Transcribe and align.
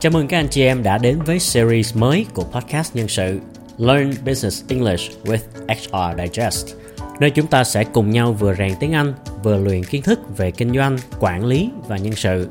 Chào 0.00 0.12
mừng 0.12 0.28
các 0.28 0.38
anh 0.38 0.48
chị 0.48 0.62
em 0.62 0.82
đã 0.82 0.98
đến 0.98 1.18
với 1.26 1.38
series 1.38 1.96
mới 1.96 2.26
của 2.34 2.44
podcast 2.44 2.96
nhân 2.96 3.08
sự 3.08 3.40
Learn 3.78 4.10
Business 4.26 4.64
English 4.68 5.12
with 5.24 5.38
HR 5.68 6.20
Digest 6.20 6.66
nơi 7.20 7.30
chúng 7.30 7.46
ta 7.46 7.64
sẽ 7.64 7.84
cùng 7.84 8.10
nhau 8.10 8.32
vừa 8.32 8.54
rèn 8.54 8.72
tiếng 8.80 8.92
Anh, 8.92 9.14
vừa 9.42 9.56
luyện 9.56 9.84
kiến 9.84 10.02
thức 10.02 10.20
về 10.36 10.50
kinh 10.50 10.74
doanh, 10.74 10.98
quản 11.20 11.44
lý 11.44 11.70
và 11.88 11.96
nhân 11.96 12.14
sự. 12.16 12.48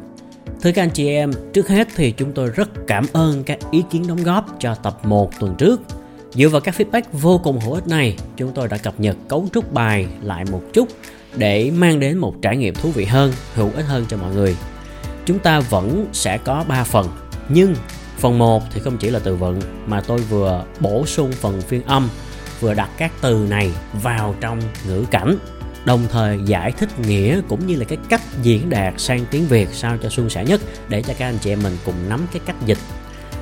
Thưa 0.62 0.72
các 0.72 0.84
anh 0.84 0.90
chị 0.90 1.08
em, 1.08 1.32
trước 1.54 1.68
hết 1.68 1.88
thì 1.96 2.12
chúng 2.12 2.32
tôi 2.32 2.50
rất 2.56 2.70
cảm 2.88 3.06
ơn 3.14 3.44
các 3.44 3.58
ý 3.72 3.84
kiến 3.92 4.08
đóng 4.08 4.24
góp 4.24 4.46
cho 4.60 4.76
tập 4.76 4.98
1 5.04 5.40
tuần 5.40 5.56
trước. 5.58 5.82
Dựa 6.34 6.50
vào 6.50 6.62
các 6.62 6.76
feedback 6.78 7.04
vô 7.12 7.42
cùng 7.44 7.60
hữu 7.60 7.74
ích 7.74 7.88
này, 7.88 8.18
chúng 8.38 8.52
tôi 8.54 8.68
đã 8.68 8.78
cập 8.78 9.00
nhật 9.00 9.18
cấu 9.28 9.48
trúc 9.54 9.74
bài 9.74 10.08
lại 10.22 10.46
một 10.52 10.62
chút 10.74 10.88
để 11.36 11.72
mang 11.72 12.00
đến 12.00 12.18
một 12.18 12.36
trải 12.42 12.58
nghiệm 12.58 12.76
thú 12.76 12.90
vị 12.90 13.06
hơn, 13.06 13.34
hữu 13.54 13.70
ích 13.76 13.86
hơn 13.86 14.06
cho 14.10 14.18
mọi 14.18 14.36
người. 14.36 14.56
Chúng 15.26 15.40
ta 15.40 15.60
vẫn 15.60 16.06
sẽ 16.14 16.38
có 16.38 16.66
3 16.68 16.84
phần, 16.84 17.08
nhưng 17.50 17.76
phần 18.18 18.38
1 18.38 18.64
thì 18.74 18.80
không 18.80 18.98
chỉ 18.98 19.10
là 19.10 19.20
từ 19.20 19.36
vựng 19.36 19.62
mà 19.88 20.02
tôi 20.02 20.20
vừa 20.20 20.66
bổ 20.80 21.06
sung 21.06 21.32
phần 21.32 21.62
phiên 21.62 21.84
âm, 21.84 22.10
vừa 22.60 22.74
đặt 22.74 22.90
các 22.98 23.12
từ 23.22 23.46
này 23.50 23.72
vào 23.94 24.36
trong 24.42 24.62
ngữ 24.88 25.06
cảnh 25.12 25.38
đồng 25.86 26.08
thời 26.12 26.40
giải 26.46 26.72
thích 26.72 27.00
nghĩa 27.00 27.42
cũng 27.48 27.68
như 27.68 27.76
là 27.76 27.86
cái 27.86 27.98
cách 28.10 28.22
diễn 28.42 28.70
đạt 28.70 28.94
sang 28.98 29.26
tiếng 29.32 29.46
Việt 29.46 29.70
sao 29.74 29.98
cho 30.04 30.10
suôn 30.10 30.30
sẻ 30.30 30.46
nhất 30.46 30.62
để 30.88 31.02
cho 31.02 31.14
các 31.18 31.26
anh 31.26 31.38
chị 31.42 31.52
em 31.52 31.64
mình 31.64 31.78
cùng 31.86 31.96
nắm 32.10 32.28
cái 32.34 32.42
cách 32.46 32.56
dịch. 32.66 32.78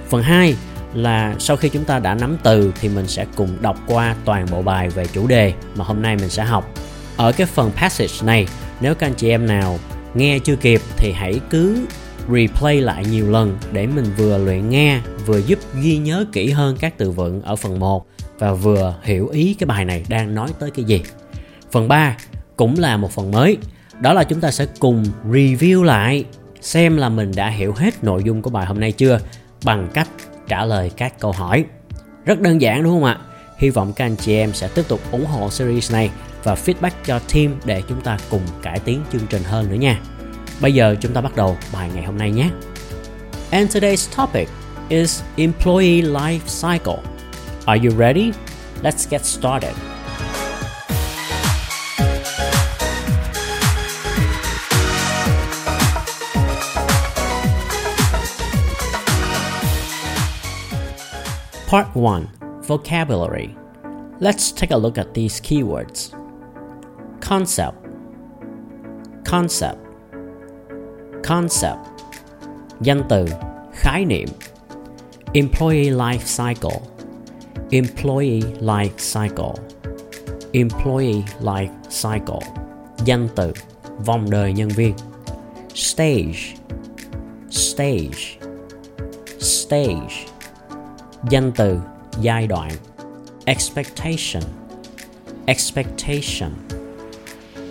Phần 0.09 0.23
2 0.23 0.55
là 0.93 1.35
sau 1.39 1.57
khi 1.57 1.70
chúng 1.70 1.84
ta 1.84 1.99
đã 1.99 2.13
nắm 2.15 2.37
từ 2.43 2.73
thì 2.81 2.89
mình 2.89 3.07
sẽ 3.07 3.26
cùng 3.35 3.57
đọc 3.62 3.77
qua 3.87 4.15
toàn 4.26 4.45
bộ 4.51 4.62
bài 4.62 4.89
về 4.89 5.05
chủ 5.13 5.27
đề 5.27 5.53
mà 5.76 5.85
hôm 5.85 6.01
nay 6.01 6.15
mình 6.15 6.29
sẽ 6.29 6.43
học. 6.43 6.71
Ở 7.17 7.32
cái 7.32 7.48
phần 7.48 7.71
passage 7.71 8.13
này, 8.23 8.48
nếu 8.82 8.95
các 8.95 9.07
anh 9.07 9.13
chị 9.13 9.29
em 9.29 9.48
nào 9.48 9.79
nghe 10.13 10.39
chưa 10.39 10.55
kịp 10.55 10.82
thì 10.98 11.12
hãy 11.12 11.39
cứ 11.49 11.85
replay 12.29 12.81
lại 12.81 13.05
nhiều 13.05 13.31
lần 13.31 13.57
để 13.71 13.87
mình 13.87 14.05
vừa 14.17 14.37
luyện 14.37 14.70
nghe 14.70 15.01
vừa 15.25 15.37
giúp 15.37 15.59
ghi 15.81 15.97
nhớ 15.97 16.25
kỹ 16.31 16.49
hơn 16.49 16.77
các 16.79 16.97
từ 16.97 17.11
vựng 17.11 17.41
ở 17.41 17.55
phần 17.55 17.79
1 17.79 18.07
và 18.39 18.53
vừa 18.53 18.95
hiểu 19.03 19.27
ý 19.27 19.55
cái 19.59 19.67
bài 19.67 19.85
này 19.85 20.05
đang 20.09 20.35
nói 20.35 20.49
tới 20.59 20.71
cái 20.71 20.85
gì. 20.85 21.01
Phần 21.71 21.87
3 21.87 22.17
cũng 22.55 22.79
là 22.79 22.98
một 22.98 23.11
phần 23.11 23.31
mới, 23.31 23.57
đó 23.99 24.13
là 24.13 24.23
chúng 24.23 24.41
ta 24.41 24.51
sẽ 24.51 24.65
cùng 24.79 25.05
review 25.29 25.83
lại 25.83 26.25
xem 26.61 26.98
là 26.98 27.09
mình 27.09 27.31
đã 27.35 27.49
hiểu 27.49 27.73
hết 27.73 28.03
nội 28.03 28.23
dung 28.23 28.41
của 28.41 28.49
bài 28.49 28.65
hôm 28.65 28.79
nay 28.79 28.91
chưa 28.91 29.20
bằng 29.63 29.89
cách 29.93 30.09
trả 30.48 30.65
lời 30.65 30.91
các 30.98 31.20
câu 31.20 31.31
hỏi. 31.31 31.65
Rất 32.25 32.41
đơn 32.41 32.61
giản 32.61 32.83
đúng 32.83 32.93
không 32.93 33.03
ạ? 33.03 33.17
Hy 33.57 33.70
vọng 33.70 33.93
các 33.95 34.05
anh 34.05 34.15
chị 34.15 34.35
em 34.35 34.53
sẽ 34.53 34.67
tiếp 34.67 34.83
tục 34.87 34.99
ủng 35.11 35.25
hộ 35.25 35.49
series 35.49 35.91
này 35.91 36.11
và 36.43 36.55
feedback 36.55 36.91
cho 37.05 37.20
team 37.33 37.55
để 37.65 37.81
chúng 37.89 38.01
ta 38.01 38.17
cùng 38.29 38.41
cải 38.61 38.79
tiến 38.79 39.01
chương 39.11 39.27
trình 39.29 39.43
hơn 39.43 39.70
nữa 39.70 39.75
nha. 39.75 39.99
Bây 40.62 40.74
giờ 40.74 40.96
chúng 41.02 41.13
ta 41.13 41.22
bắt 41.22 41.36
đầu 41.36 41.58
bài 41.74 41.90
ngày 41.94 42.04
hôm 42.04 42.18
nay 42.18 42.32
nhé. 42.32 42.50
And 43.52 43.77
today's 43.77 44.16
topic 44.16 44.50
is 44.90 45.22
employee 45.36 46.02
life 46.02 46.48
cycle. 46.48 47.00
Are 47.66 47.80
you 47.84 47.98
ready? 47.98 48.32
Let's 48.84 49.10
get 49.10 49.22
started. 49.22 49.74
Part 61.68 61.88
1 61.94 62.28
Vocabulary. 62.68 63.50
Let's 64.19 64.52
take 64.52 64.72
a 64.72 64.78
look 64.78 64.97
at 64.97 65.13
these 65.13 65.41
keywords. 65.41 66.12
Concept. 67.22 67.78
Concept. 69.25 69.87
Concept. 71.23 71.78
Danh 72.81 73.03
từ, 73.09 73.25
khái 73.73 74.05
niệm. 74.05 74.29
Employee 75.33 75.91
life 75.91 76.19
cycle. 76.19 76.79
Employee 77.72 78.41
life 78.61 78.97
cycle. 78.97 79.53
Employee 80.51 81.23
life 81.41 81.73
cycle. 81.89 82.50
Danh 83.05 83.28
từ, 83.35 83.53
vòng 84.05 84.29
đời 84.29 84.53
nhân 84.53 84.69
viên. 84.69 84.94
Stage. 85.73 86.55
Stage. 87.49 88.38
Stage 89.39 90.28
danh 91.29 91.51
từ 91.55 91.79
giai 92.22 92.47
đoạn 92.47 92.72
expectation 93.45 94.44
expectation 95.45 96.51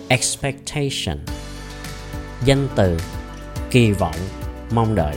expectation 0.09 1.19
danh 2.45 2.69
từ 2.77 2.99
kỳ 3.77 3.93
vọng, 3.93 4.15
mong 4.71 4.95
đợi 4.95 5.17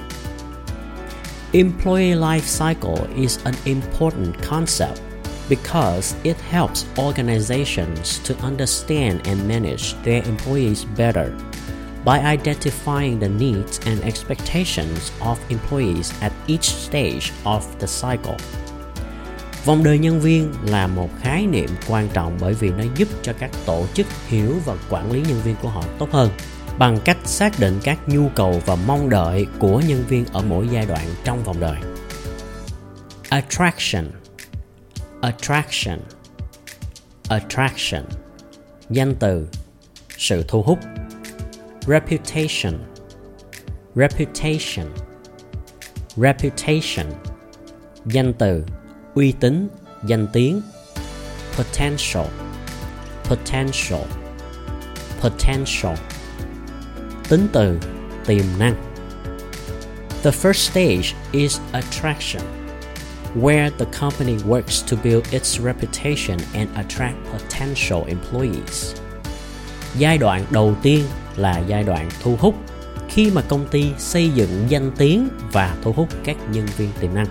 employee 1.51 2.15
life 2.15 2.39
cycle 2.39 3.07
is 3.15 3.39
an 3.43 3.53
important 3.65 4.33
concept 4.49 5.01
because 5.49 6.15
it 6.23 6.37
helps 6.49 6.85
organizations 6.97 8.29
to 8.29 8.35
understand 8.45 9.19
and 9.25 9.47
manage 9.47 9.95
their 10.03 10.23
employees 10.23 10.85
better 10.97 11.31
by 12.05 12.19
identifying 12.37 13.19
the 13.19 13.27
needs 13.27 13.79
and 13.85 14.01
expectations 14.01 15.11
of 15.19 15.35
employees 15.49 16.13
at 16.21 16.31
each 16.47 16.75
stage 16.89 17.31
of 17.43 17.61
the 17.79 17.87
cycle. 17.87 18.37
Vòng 19.65 19.83
đời 19.83 19.99
nhân 19.99 20.19
viên 20.19 20.53
là 20.65 20.87
một 20.87 21.09
khái 21.21 21.47
niệm 21.47 21.69
quan 21.87 22.07
trọng 22.13 22.37
bởi 22.41 22.53
vì 22.53 22.69
nó 22.69 22.83
giúp 22.95 23.07
cho 23.21 23.33
các 23.39 23.51
tổ 23.65 23.85
chức 23.93 24.07
hiểu 24.27 24.55
và 24.65 24.75
quản 24.89 25.11
lý 25.11 25.21
nhân 25.27 25.41
viên 25.43 25.55
của 25.61 25.69
họ 25.69 25.83
tốt 25.99 26.11
hơn 26.11 26.29
bằng 26.79 26.99
cách 27.05 27.17
xác 27.25 27.59
định 27.59 27.79
các 27.83 27.99
nhu 28.07 28.29
cầu 28.35 28.61
và 28.65 28.75
mong 28.75 29.09
đợi 29.09 29.47
của 29.59 29.81
nhân 29.87 30.03
viên 30.07 30.25
ở 30.25 30.41
mỗi 30.41 30.67
giai 30.71 30.85
đoạn 30.85 31.05
trong 31.23 31.43
vòng 31.43 31.59
đời. 31.59 31.77
Attraction. 33.29 34.11
Attraction. 35.21 35.99
Attraction. 37.29 38.03
Danh 38.89 39.15
từ. 39.19 39.47
Sự 40.17 40.45
thu 40.47 40.61
hút. 40.61 40.79
Reputation. 41.81 42.73
Reputation. 43.95 44.85
Reputation. 46.15 47.05
Danh 48.05 48.33
từ. 48.33 48.65
Uy 49.15 49.33
tín. 49.39 49.67
Danh 50.03 50.27
tiếng. 50.33 50.61
Potential. 51.57 52.25
Potential. 53.23 54.01
Potential 55.21 56.08
tính 57.29 57.47
từ 57.51 57.77
tiềm 58.25 58.45
năng 58.59 58.75
the 60.23 60.31
first 60.31 60.71
stage 60.71 61.13
is 61.31 61.59
attraction 61.71 62.43
where 63.35 63.69
the 63.77 63.85
company 63.99 64.35
works 64.35 64.91
to 64.91 64.97
build 65.03 65.23
its 65.31 65.59
reputation 65.61 66.37
and 66.53 66.69
attract 66.75 67.15
potential 67.31 68.07
employees 68.07 68.95
giai 69.97 70.17
đoạn 70.17 70.45
đầu 70.51 70.75
tiên 70.81 71.03
là 71.35 71.59
giai 71.67 71.83
đoạn 71.83 72.09
thu 72.23 72.35
hút 72.39 72.55
khi 73.09 73.31
mà 73.31 73.41
công 73.41 73.67
ty 73.67 73.85
xây 73.97 74.29
dựng 74.29 74.65
danh 74.69 74.91
tiếng 74.97 75.29
và 75.51 75.75
thu 75.81 75.91
hút 75.91 76.07
các 76.23 76.37
nhân 76.51 76.65
viên 76.77 76.89
tiềm 76.99 77.13
năng. 77.13 77.27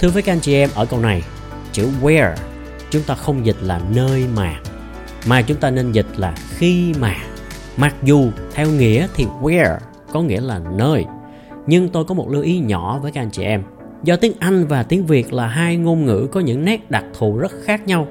Thưa 0.00 0.08
với 0.08 0.22
các 0.22 0.32
anh 0.32 0.40
chị 0.40 0.54
em 0.54 0.70
ở 0.74 0.86
câu 0.86 1.00
này, 1.00 1.22
chữ 1.72 1.88
where 2.02 2.34
chúng 2.90 3.02
ta 3.02 3.14
không 3.14 3.46
dịch 3.46 3.56
là 3.60 3.80
nơi 3.94 4.26
mà 4.34 4.60
mà 5.26 5.42
chúng 5.42 5.56
ta 5.56 5.70
nên 5.70 5.92
dịch 5.92 6.06
là 6.16 6.34
khi 6.56 6.94
mà. 7.00 7.16
Mặc 7.76 7.94
dù 8.02 8.30
theo 8.58 8.70
nghĩa 8.70 9.06
thì 9.14 9.26
where 9.42 9.76
có 10.12 10.22
nghĩa 10.22 10.40
là 10.40 10.60
nơi, 10.76 11.04
nhưng 11.66 11.88
tôi 11.88 12.04
có 12.04 12.14
một 12.14 12.28
lưu 12.28 12.42
ý 12.42 12.58
nhỏ 12.58 12.98
với 13.02 13.12
các 13.12 13.20
anh 13.20 13.30
chị 13.30 13.42
em. 13.42 13.62
Do 14.04 14.16
tiếng 14.16 14.32
Anh 14.38 14.66
và 14.66 14.82
tiếng 14.82 15.06
Việt 15.06 15.32
là 15.32 15.46
hai 15.46 15.76
ngôn 15.76 16.04
ngữ 16.04 16.28
có 16.32 16.40
những 16.40 16.64
nét 16.64 16.90
đặc 16.90 17.04
thù 17.18 17.38
rất 17.38 17.52
khác 17.64 17.86
nhau 17.86 18.06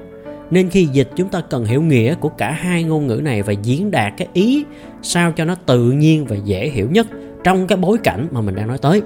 nên 0.51 0.69
khi 0.69 0.85
dịch 0.85 1.09
chúng 1.15 1.29
ta 1.29 1.41
cần 1.49 1.65
hiểu 1.65 1.81
nghĩa 1.81 2.15
của 2.15 2.29
cả 2.29 2.51
hai 2.51 2.83
ngôn 2.83 3.07
ngữ 3.07 3.21
này 3.23 3.41
và 3.41 3.53
diễn 3.53 3.91
đạt 3.91 4.13
cái 4.17 4.27
ý 4.33 4.65
sao 5.01 5.31
cho 5.31 5.45
nó 5.45 5.55
tự 5.55 5.91
nhiên 5.91 6.25
và 6.25 6.35
dễ 6.35 6.69
hiểu 6.69 6.87
nhất 6.91 7.07
trong 7.43 7.67
cái 7.67 7.77
bối 7.77 7.97
cảnh 8.03 8.27
mà 8.31 8.41
mình 8.41 8.55
đang 8.55 8.67
nói 8.67 8.77
tới 8.77 9.01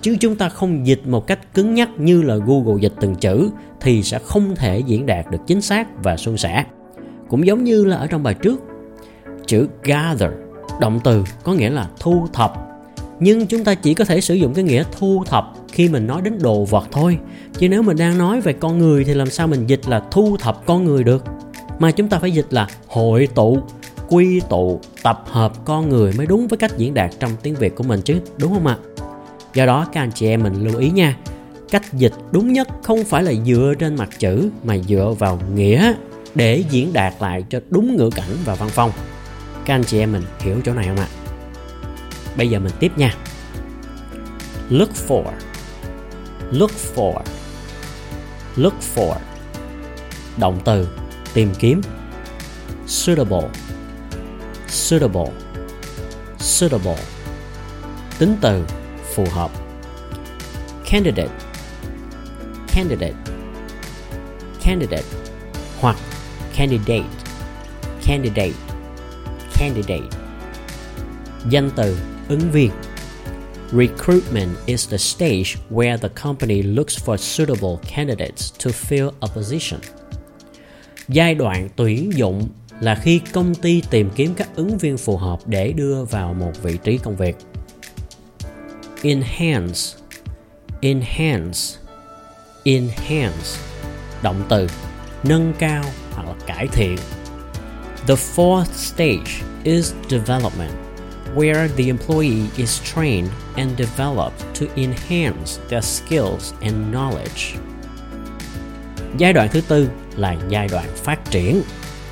chứ 0.00 0.16
chúng 0.20 0.36
ta 0.36 0.48
không 0.48 0.86
dịch 0.86 1.06
một 1.06 1.26
cách 1.26 1.54
cứng 1.54 1.74
nhắc 1.74 1.88
như 1.98 2.22
là 2.22 2.36
Google 2.36 2.80
dịch 2.80 2.92
từng 3.00 3.14
chữ 3.14 3.50
thì 3.80 4.02
sẽ 4.02 4.18
không 4.18 4.56
thể 4.56 4.78
diễn 4.78 5.06
đạt 5.06 5.30
được 5.30 5.40
chính 5.46 5.60
xác 5.60 6.02
và 6.02 6.16
suôn 6.16 6.36
sẻ. 6.36 6.64
Cũng 7.28 7.46
giống 7.46 7.64
như 7.64 7.84
là 7.84 7.96
ở 7.96 8.06
trong 8.06 8.22
bài 8.22 8.34
trước, 8.34 8.60
chữ 9.46 9.68
gather, 9.82 10.30
động 10.80 11.00
từ 11.04 11.24
có 11.42 11.52
nghĩa 11.52 11.70
là 11.70 11.88
thu 12.00 12.26
thập. 12.32 12.52
Nhưng 13.20 13.46
chúng 13.46 13.64
ta 13.64 13.74
chỉ 13.74 13.94
có 13.94 14.04
thể 14.04 14.20
sử 14.20 14.34
dụng 14.34 14.54
cái 14.54 14.64
nghĩa 14.64 14.84
thu 14.98 15.24
thập 15.26 15.52
khi 15.72 15.88
mình 15.88 16.06
nói 16.06 16.22
đến 16.22 16.38
đồ 16.42 16.64
vật 16.64 16.84
thôi. 16.92 17.18
Chứ 17.58 17.68
nếu 17.68 17.82
mình 17.82 17.96
đang 17.96 18.18
nói 18.18 18.40
về 18.40 18.52
con 18.52 18.78
người 18.78 19.04
thì 19.04 19.14
làm 19.14 19.30
sao 19.30 19.46
mình 19.46 19.66
dịch 19.66 19.88
là 19.88 20.02
thu 20.10 20.36
thập 20.40 20.66
con 20.66 20.84
người 20.84 21.04
được? 21.04 21.24
Mà 21.78 21.90
chúng 21.90 22.08
ta 22.08 22.18
phải 22.18 22.30
dịch 22.30 22.46
là 22.50 22.68
hội 22.86 23.28
tụ, 23.34 23.58
quy 24.08 24.40
tụ, 24.40 24.80
tập 25.02 25.24
hợp 25.26 25.64
con 25.64 25.88
người 25.88 26.12
mới 26.12 26.26
đúng 26.26 26.48
với 26.48 26.56
cách 26.56 26.78
diễn 26.78 26.94
đạt 26.94 27.10
trong 27.20 27.30
tiếng 27.42 27.54
việt 27.54 27.74
của 27.74 27.84
mình 27.84 28.00
chứ, 28.02 28.20
đúng 28.38 28.54
không 28.54 28.66
ạ? 28.66 28.76
Do 29.54 29.66
đó, 29.66 29.86
các 29.92 30.00
anh 30.00 30.10
chị 30.14 30.26
em 30.26 30.42
mình 30.42 30.64
lưu 30.64 30.78
ý 30.78 30.90
nha, 30.90 31.16
cách 31.70 31.92
dịch 31.92 32.12
đúng 32.32 32.52
nhất 32.52 32.68
không 32.82 33.04
phải 33.04 33.22
là 33.22 33.32
dựa 33.46 33.74
trên 33.78 33.96
mặt 33.96 34.08
chữ, 34.18 34.50
mà 34.64 34.78
dựa 34.78 35.14
vào 35.18 35.38
nghĩa 35.54 35.92
để 36.34 36.64
diễn 36.70 36.92
đạt 36.92 37.14
lại 37.20 37.44
cho 37.50 37.60
đúng 37.70 37.96
ngữ 37.96 38.10
cảnh 38.10 38.30
và 38.44 38.54
văn 38.54 38.68
phong 38.72 38.90
các 39.64 39.74
anh 39.74 39.84
chị 39.84 39.98
em 39.98 40.12
mình 40.12 40.22
hiểu 40.40 40.60
chỗ 40.64 40.74
này 40.74 40.88
không 40.88 40.96
ạ? 40.96 41.08
Bây 42.36 42.50
giờ 42.50 42.58
mình 42.58 42.72
tiếp 42.80 42.92
nha. 42.96 43.14
Look 44.68 44.90
for. 45.08 45.24
Look 46.50 46.70
for. 46.94 47.20
Look 48.56 48.74
for. 48.94 49.14
Động 50.36 50.60
từ, 50.64 50.88
tìm 51.34 51.54
kiếm. 51.58 51.80
Suitable. 52.86 53.48
Suitable. 54.68 55.30
Suitable. 56.38 56.98
Tính 58.18 58.36
từ, 58.40 58.64
phù 59.14 59.24
hợp. 59.30 59.50
Candidate. 60.90 61.32
Candidate. 62.74 63.14
Candidate 64.62 65.04
hoặc 65.80 65.96
candidate. 66.56 67.04
Candidate 68.04 68.63
candidate 69.58 70.16
danh 71.50 71.70
từ, 71.76 71.96
ứng 72.28 72.50
viên 72.52 72.70
Recruitment 73.72 74.50
is 74.66 74.88
the 74.90 74.98
stage 74.98 75.56
where 75.70 75.98
the 75.98 76.08
company 76.08 76.62
looks 76.62 76.98
for 77.04 77.16
suitable 77.16 77.76
candidates 77.96 78.52
to 78.64 78.70
fill 78.70 79.10
a 79.20 79.28
position. 79.34 79.80
Giai 81.08 81.34
đoạn 81.34 81.68
tuyển 81.76 82.12
dụng 82.16 82.48
là 82.80 82.94
khi 82.94 83.20
công 83.32 83.54
ty 83.54 83.82
tìm 83.90 84.10
kiếm 84.16 84.34
các 84.34 84.48
ứng 84.56 84.78
viên 84.78 84.98
phù 84.98 85.16
hợp 85.16 85.38
để 85.46 85.72
đưa 85.72 86.04
vào 86.04 86.34
một 86.34 86.52
vị 86.62 86.78
trí 86.84 86.98
công 86.98 87.16
việc. 87.16 87.36
Enhance 89.02 89.80
Enhance 90.80 91.60
Enhance 92.64 93.60
Động 94.22 94.42
từ 94.48 94.66
nâng 95.22 95.52
cao 95.58 95.84
hoặc 96.12 96.26
là 96.26 96.34
cải 96.46 96.66
thiện. 96.66 96.96
The 98.06 98.16
fourth 98.16 98.76
stage 98.76 99.42
is 99.62 99.94
development 100.08 100.72
where 101.34 101.68
the 101.68 101.88
employee 101.88 102.50
is 102.56 102.80
trained 102.94 103.30
and 103.56 103.76
developed 103.76 104.44
to 104.60 104.66
enhance 104.76 105.58
their 105.68 105.82
skills 105.82 106.52
and 106.60 106.94
knowledge. 106.94 107.56
Giai 109.18 109.32
đoạn 109.32 109.48
thứ 109.52 109.60
tư 109.60 109.88
là 110.16 110.36
giai 110.48 110.68
đoạn 110.68 110.86
phát 110.96 111.30
triển, 111.30 111.62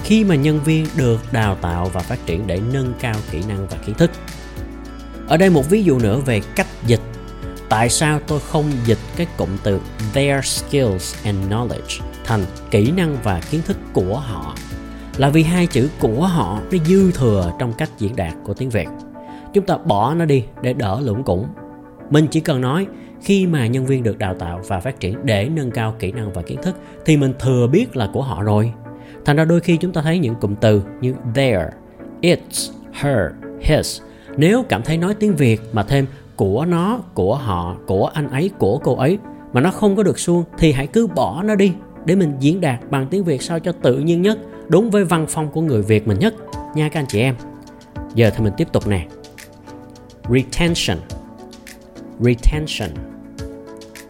khi 0.04 0.24
mà 0.24 0.34
nhân 0.34 0.60
viên 0.64 0.86
được 0.96 1.32
đào 1.32 1.54
tạo 1.54 1.90
và 1.92 2.00
phát 2.00 2.26
triển 2.26 2.46
để 2.46 2.60
nâng 2.72 2.94
cao 3.00 3.14
kỹ 3.30 3.42
năng 3.48 3.66
và 3.66 3.76
kiến 3.86 3.94
thức. 3.94 4.10
Ở 5.28 5.36
đây 5.36 5.50
một 5.50 5.70
ví 5.70 5.82
dụ 5.84 5.98
nữa 5.98 6.20
về 6.20 6.40
cách 6.56 6.68
dịch. 6.86 7.00
Tại 7.68 7.88
sao 7.88 8.20
tôi 8.26 8.40
không 8.40 8.72
dịch 8.84 8.98
cái 9.16 9.26
cụm 9.36 9.48
từ 9.62 9.80
their 10.14 10.44
skills 10.44 11.14
and 11.24 11.52
knowledge 11.52 12.00
thành 12.24 12.44
kỹ 12.70 12.90
năng 12.90 13.16
và 13.22 13.40
kiến 13.50 13.62
thức 13.62 13.76
của 13.92 14.18
họ? 14.18 14.54
Là 15.16 15.28
vì 15.28 15.42
hai 15.42 15.66
chữ 15.66 15.88
của 16.00 16.26
họ 16.26 16.60
nó 16.70 16.78
dư 16.84 17.12
thừa 17.12 17.52
trong 17.58 17.72
cách 17.72 17.90
diễn 17.98 18.16
đạt 18.16 18.34
của 18.44 18.54
tiếng 18.54 18.70
Việt. 18.70 18.88
Chúng 19.52 19.66
ta 19.66 19.76
bỏ 19.76 20.14
nó 20.14 20.24
đi 20.24 20.44
để 20.62 20.72
đỡ 20.72 21.00
lũng 21.00 21.22
củng. 21.22 21.46
Mình 22.10 22.26
chỉ 22.30 22.40
cần 22.40 22.60
nói, 22.60 22.86
khi 23.20 23.46
mà 23.46 23.66
nhân 23.66 23.86
viên 23.86 24.02
được 24.02 24.18
đào 24.18 24.34
tạo 24.34 24.60
và 24.68 24.80
phát 24.80 25.00
triển 25.00 25.18
để 25.24 25.48
nâng 25.48 25.70
cao 25.70 25.94
kỹ 25.98 26.12
năng 26.12 26.32
và 26.32 26.42
kiến 26.42 26.62
thức, 26.62 26.76
thì 27.04 27.16
mình 27.16 27.32
thừa 27.38 27.66
biết 27.66 27.96
là 27.96 28.08
của 28.12 28.22
họ 28.22 28.42
rồi. 28.42 28.72
Thành 29.24 29.36
ra 29.36 29.44
đôi 29.44 29.60
khi 29.60 29.76
chúng 29.76 29.92
ta 29.92 30.02
thấy 30.02 30.18
những 30.18 30.34
cụm 30.34 30.54
từ 30.54 30.82
như 31.00 31.14
there, 31.34 31.70
it's, 32.20 32.72
her, 32.92 33.18
his. 33.60 34.00
Nếu 34.36 34.62
cảm 34.68 34.82
thấy 34.82 34.98
nói 34.98 35.14
tiếng 35.14 35.36
việt 35.36 35.60
mà 35.72 35.82
thêm 35.82 36.06
của 36.36 36.64
nó, 36.64 36.98
của 37.14 37.34
họ, 37.34 37.76
của 37.86 38.06
anh 38.06 38.30
ấy, 38.30 38.50
của 38.58 38.78
cô 38.78 38.96
ấy 38.96 39.18
mà 39.52 39.60
nó 39.60 39.70
không 39.70 39.96
có 39.96 40.02
được 40.02 40.18
suông, 40.18 40.44
thì 40.58 40.72
hãy 40.72 40.86
cứ 40.86 41.06
bỏ 41.06 41.42
nó 41.42 41.54
đi 41.54 41.72
để 42.04 42.14
mình 42.14 42.34
diễn 42.40 42.60
đạt 42.60 42.90
bằng 42.90 43.06
tiếng 43.06 43.24
việt 43.24 43.42
sao 43.42 43.60
cho 43.60 43.72
tự 43.72 43.98
nhiên 43.98 44.22
nhất 44.22 44.38
đúng 44.68 44.90
với 44.90 45.04
văn 45.04 45.26
phong 45.28 45.50
của 45.50 45.60
người 45.60 45.82
việt 45.82 46.08
mình 46.08 46.18
nhất. 46.18 46.34
Nha 46.74 46.88
các 46.88 47.00
anh 47.00 47.06
chị 47.06 47.20
em. 47.20 47.36
Giờ 48.14 48.30
thì 48.30 48.44
mình 48.44 48.52
tiếp 48.56 48.68
tục 48.72 48.86
nè. 48.86 49.06
Retention. 50.30 50.98
Retention. 52.20 52.90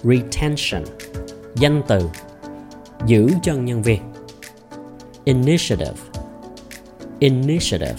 Retention. 0.02 0.84
Danh 1.54 1.82
từ. 1.88 2.08
Giữ 3.06 3.28
chân 3.42 3.64
nhân 3.64 3.82
viên. 3.82 4.00
Initiative. 5.24 5.94
Initiative. 7.18 7.98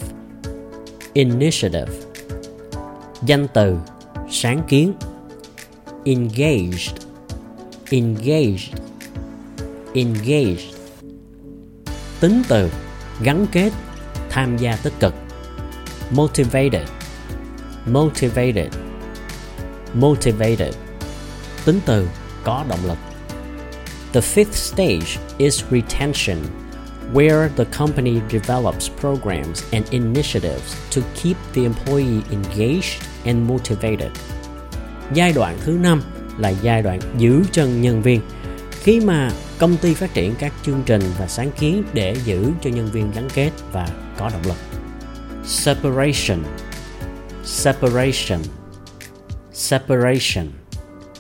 Initiative. 1.14 1.94
Danh 3.26 3.48
từ. 3.54 3.78
Sáng 4.30 4.64
kiến. 4.68 4.94
Engaged. 6.06 6.92
Engaged. 7.90 8.74
Engaged 9.94 10.83
tính 12.24 12.42
từ 12.48 12.70
gắn 13.22 13.46
kết, 13.52 13.70
tham 14.30 14.58
gia 14.58 14.76
tích 14.76 14.94
cực. 15.00 15.14
Motivated. 16.12 16.90
Motivated. 17.86 18.68
Motivated. 19.94 20.76
Tính 21.66 21.80
từ 21.86 22.08
có 22.44 22.66
động 22.70 22.80
lực. 22.86 22.98
The 24.14 24.22
fifth 24.22 24.54
stage 24.54 25.20
is 25.38 25.64
retention, 25.72 26.38
where 27.14 27.50
the 27.56 27.66
company 27.78 28.20
develops 28.32 28.90
programs 29.02 29.64
and 29.72 29.90
initiatives 29.90 30.76
to 30.96 31.02
keep 31.24 31.38
the 31.54 31.64
employee 31.64 32.22
engaged 32.32 33.04
and 33.26 33.50
motivated. 33.50 34.12
Giai 35.14 35.34
đoạn 35.34 35.58
thứ 35.66 35.72
năm 35.72 36.02
là 36.38 36.50
giai 36.50 36.82
đoạn 36.82 37.00
giữ 37.18 37.44
chân 37.52 37.82
nhân 37.82 38.02
viên 38.02 38.22
khi 38.84 39.00
mà 39.00 39.32
công 39.60 39.78
ty 39.78 39.94
phát 39.94 40.14
triển 40.14 40.36
các 40.40 40.54
chương 40.64 40.84
trình 40.86 41.02
và 41.20 41.28
sáng 41.28 41.52
kiến 41.60 41.84
để 41.94 42.16
giữ 42.26 42.52
cho 42.62 42.70
nhân 42.70 42.88
viên 42.92 43.12
gắn 43.12 43.28
kết 43.34 43.52
và 43.72 43.88
có 44.18 44.30
động 44.30 44.42
lực. 44.46 44.58
Separation. 45.46 46.44
Separation. 47.44 48.40
Separation. 49.54 50.48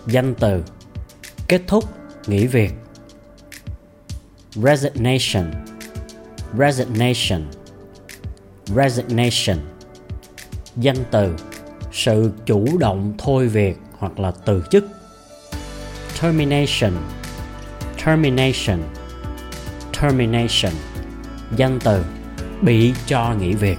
Danh 0.07 0.35
từ. 0.39 0.63
Kết 1.47 1.61
thúc 1.67 1.83
nghỉ 2.27 2.47
việc. 2.47 2.71
Resignation. 4.55 5.51
Resignation. 6.57 7.41
Resignation. 8.65 9.57
Danh 10.75 11.03
từ. 11.11 11.35
Sự 11.91 12.31
chủ 12.45 12.77
động 12.77 13.13
thôi 13.17 13.47
việc 13.47 13.77
hoặc 13.97 14.19
là 14.19 14.31
từ 14.45 14.63
chức. 14.71 14.85
Termination 16.21 16.93
termination 18.05 18.79
termination 20.01 20.73
danh 21.55 21.79
từ 21.79 22.05
bị 22.61 22.93
cho 23.07 23.35
nghỉ 23.39 23.53
việc 23.53 23.77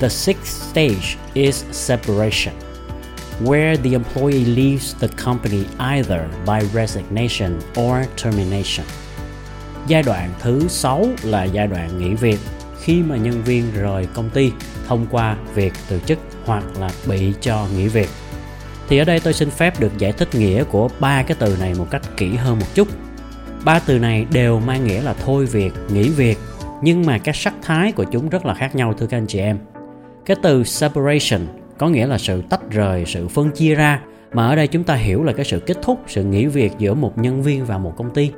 The 0.00 0.08
sixth 0.08 0.70
stage 0.70 1.16
is 1.34 1.64
separation, 1.70 2.52
where 3.40 3.76
the 3.76 3.92
employee 3.92 4.44
leaves 4.44 4.94
the 5.00 5.08
company 5.24 5.64
either 5.78 6.28
by 6.46 6.60
resignation 6.74 7.60
or 7.76 8.04
termination. 8.22 8.86
Giai 9.86 10.02
đoạn 10.02 10.30
thứ 10.40 10.68
6 10.68 11.06
là 11.22 11.44
giai 11.44 11.66
đoạn 11.66 11.98
nghỉ 11.98 12.14
việc, 12.14 12.38
khi 12.80 13.02
mà 13.02 13.16
nhân 13.16 13.42
viên 13.44 13.72
rời 13.74 14.06
công 14.14 14.30
ty 14.30 14.52
thông 14.88 15.06
qua 15.10 15.36
việc 15.54 15.72
từ 15.88 16.00
chức 16.06 16.18
hoặc 16.44 16.64
là 16.80 16.90
bị 17.06 17.32
cho 17.40 17.66
nghỉ 17.76 17.88
việc. 17.88 18.08
Thì 18.88 18.98
ở 18.98 19.04
đây 19.04 19.20
tôi 19.20 19.32
xin 19.32 19.50
phép 19.50 19.80
được 19.80 19.98
giải 19.98 20.12
thích 20.12 20.34
nghĩa 20.34 20.64
của 20.64 20.88
ba 21.00 21.22
cái 21.22 21.36
từ 21.40 21.56
này 21.60 21.74
một 21.78 21.86
cách 21.90 22.02
kỹ 22.16 22.34
hơn 22.34 22.58
một 22.58 22.66
chút. 22.74 22.88
Ba 23.64 23.78
từ 23.78 23.98
này 23.98 24.26
đều 24.32 24.60
mang 24.60 24.86
nghĩa 24.86 25.02
là 25.02 25.14
thôi 25.24 25.46
việc, 25.46 25.72
nghỉ 25.88 26.08
việc, 26.08 26.38
nhưng 26.84 27.06
mà 27.06 27.18
các 27.18 27.36
sắc 27.36 27.54
thái 27.62 27.92
của 27.92 28.04
chúng 28.04 28.28
rất 28.28 28.46
là 28.46 28.54
khác 28.54 28.74
nhau 28.74 28.92
thưa 28.92 29.06
các 29.06 29.16
anh 29.16 29.26
chị 29.26 29.38
em 29.38 29.58
cái 30.24 30.36
từ 30.42 30.64
separation 30.64 31.40
có 31.78 31.88
nghĩa 31.88 32.06
là 32.06 32.18
sự 32.18 32.42
tách 32.50 32.70
rời 32.70 33.04
sự 33.06 33.28
phân 33.28 33.50
chia 33.50 33.74
ra 33.74 34.00
mà 34.32 34.46
ở 34.46 34.56
đây 34.56 34.66
chúng 34.66 34.84
ta 34.84 34.94
hiểu 34.94 35.22
là 35.22 35.32
cái 35.32 35.44
sự 35.44 35.60
kết 35.60 35.76
thúc 35.82 36.00
sự 36.06 36.24
nghỉ 36.24 36.46
việc 36.46 36.72
giữa 36.78 36.94
một 36.94 37.18
nhân 37.18 37.42
viên 37.42 37.64
và 37.64 37.78
một 37.78 37.92
công 37.96 38.10
ty 38.10 38.30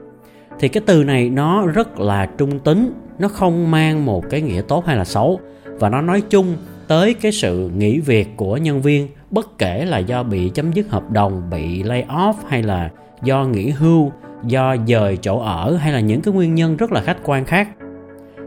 thì 0.59 0.69
cái 0.69 0.83
từ 0.87 1.05
này 1.05 1.31
nó 1.31 1.67
rất 1.67 2.01
là 2.01 2.27
trung 2.39 2.59
tính 2.59 2.93
nó 3.19 3.29
không 3.29 3.71
mang 3.71 4.07
một 4.07 4.25
cái 4.31 4.41
nghĩa 4.41 4.63
tốt 4.69 4.87
hay 4.87 4.97
là 4.97 5.05
xấu 5.05 5.41
và 5.65 5.89
nó 5.89 6.01
nói 6.01 6.23
chung 6.31 6.57
tới 6.89 7.15
cái 7.15 7.33
sự 7.33 7.71
nghỉ 7.77 8.01
việc 8.01 8.29
của 8.37 8.57
nhân 8.57 8.83
viên, 8.83 9.09
bất 9.31 9.59
kể 9.59 9.85
là 9.85 9.99
do 9.99 10.23
bị 10.23 10.51
chấm 10.55 10.73
dứt 10.73 10.89
hợp 10.89 11.11
đồng, 11.11 11.51
bị 11.51 11.83
lay 11.83 12.05
off 12.09 12.35
hay 12.49 12.63
là 12.63 12.91
do 13.23 13.45
nghỉ 13.45 13.71
hưu, 13.71 14.13
do 14.47 14.77
dời 14.89 15.17
chỗ 15.17 15.39
ở 15.41 15.77
hay 15.77 15.93
là 15.93 16.01
những 16.01 16.21
cái 16.21 16.35
nguyên 16.35 16.55
nhân 16.55 16.77
rất 16.77 16.93
là 16.93 17.01
khách 17.01 17.17
quan 17.25 17.45
khác. 17.45 17.69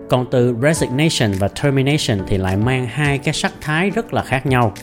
Còn 0.10 0.26
từ 0.32 0.56
resignation 0.62 1.32
và 1.40 1.48
termination 1.48 2.28
thì 2.28 2.38
lại 2.38 2.58
mang 2.58 2.88
hai 2.90 3.18
cái 3.18 3.34
sắc 3.34 3.54
thái 3.62 3.90
rất 3.90 4.14
là 4.14 4.22
khác 4.22 4.46
nhau. 4.46 4.74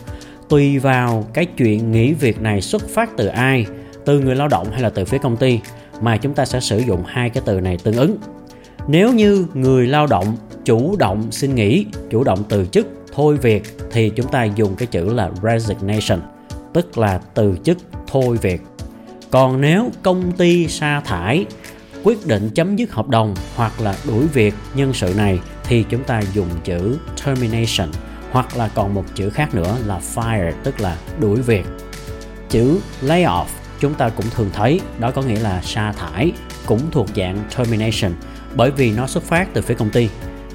Tùy 0.48 0.78
vào 0.78 1.24
cái 1.32 1.46
chuyện 1.46 1.92
nghỉ 1.92 2.12
việc 2.12 2.40
này 2.40 2.60
xuất 2.60 2.88
phát 2.88 3.10
từ 3.16 3.26
ai, 3.26 3.66
từ 4.04 4.20
người 4.20 4.36
lao 4.36 4.48
động 4.48 4.66
hay 4.72 4.82
là 4.82 4.90
từ 4.90 5.04
phía 5.04 5.18
công 5.18 5.36
ty, 5.36 5.60
mà 6.00 6.16
chúng 6.16 6.34
ta 6.34 6.44
sẽ 6.44 6.60
sử 6.60 6.78
dụng 6.78 7.02
hai 7.06 7.30
cái 7.30 7.42
từ 7.46 7.60
này 7.60 7.78
tương 7.82 7.96
ứng. 7.96 8.16
Nếu 8.88 9.12
như 9.12 9.46
người 9.54 9.86
lao 9.86 10.06
động 10.06 10.36
chủ 10.64 10.96
động 10.98 11.22
xin 11.30 11.54
nghỉ, 11.54 11.86
chủ 12.10 12.24
động 12.24 12.38
từ 12.48 12.66
chức 12.66 12.86
thôi 13.16 13.36
việc 13.36 13.62
thì 13.90 14.10
chúng 14.10 14.28
ta 14.28 14.44
dùng 14.44 14.76
cái 14.76 14.86
chữ 14.86 15.14
là 15.14 15.30
resignation, 15.42 16.20
tức 16.72 16.98
là 16.98 17.20
từ 17.34 17.56
chức, 17.64 17.78
thôi 18.06 18.38
việc. 18.42 18.62
Còn 19.30 19.60
nếu 19.60 19.90
công 20.02 20.32
ty 20.32 20.68
sa 20.68 21.00
thải, 21.00 21.46
quyết 22.02 22.26
định 22.26 22.50
chấm 22.54 22.76
dứt 22.76 22.92
hợp 22.92 23.08
đồng 23.08 23.34
hoặc 23.56 23.80
là 23.80 23.96
đuổi 24.06 24.26
việc 24.26 24.54
nhân 24.74 24.92
sự 24.92 25.14
này 25.16 25.38
thì 25.64 25.84
chúng 25.90 26.04
ta 26.04 26.22
dùng 26.34 26.48
chữ 26.64 26.98
termination 27.24 27.88
hoặc 28.30 28.56
là 28.56 28.68
còn 28.68 28.94
một 28.94 29.04
chữ 29.14 29.30
khác 29.30 29.54
nữa 29.54 29.76
là 29.86 30.00
fire, 30.14 30.52
tức 30.64 30.80
là 30.80 30.96
đuổi 31.20 31.42
việc. 31.42 31.66
Chữ 32.50 32.78
layoff 33.02 33.44
chúng 33.80 33.94
ta 33.94 34.08
cũng 34.08 34.26
thường 34.34 34.50
thấy, 34.52 34.80
đó 34.98 35.10
có 35.10 35.22
nghĩa 35.22 35.40
là 35.40 35.62
sa 35.62 35.92
thải 35.92 36.32
cũng 36.66 36.80
thuộc 36.90 37.06
dạng 37.16 37.44
termination 37.56 38.12
bởi 38.54 38.70
vì 38.70 38.92
nó 38.92 39.06
xuất 39.06 39.22
phát 39.22 39.48
từ 39.54 39.62
phía 39.62 39.74
công 39.74 39.90
ty 39.90 40.08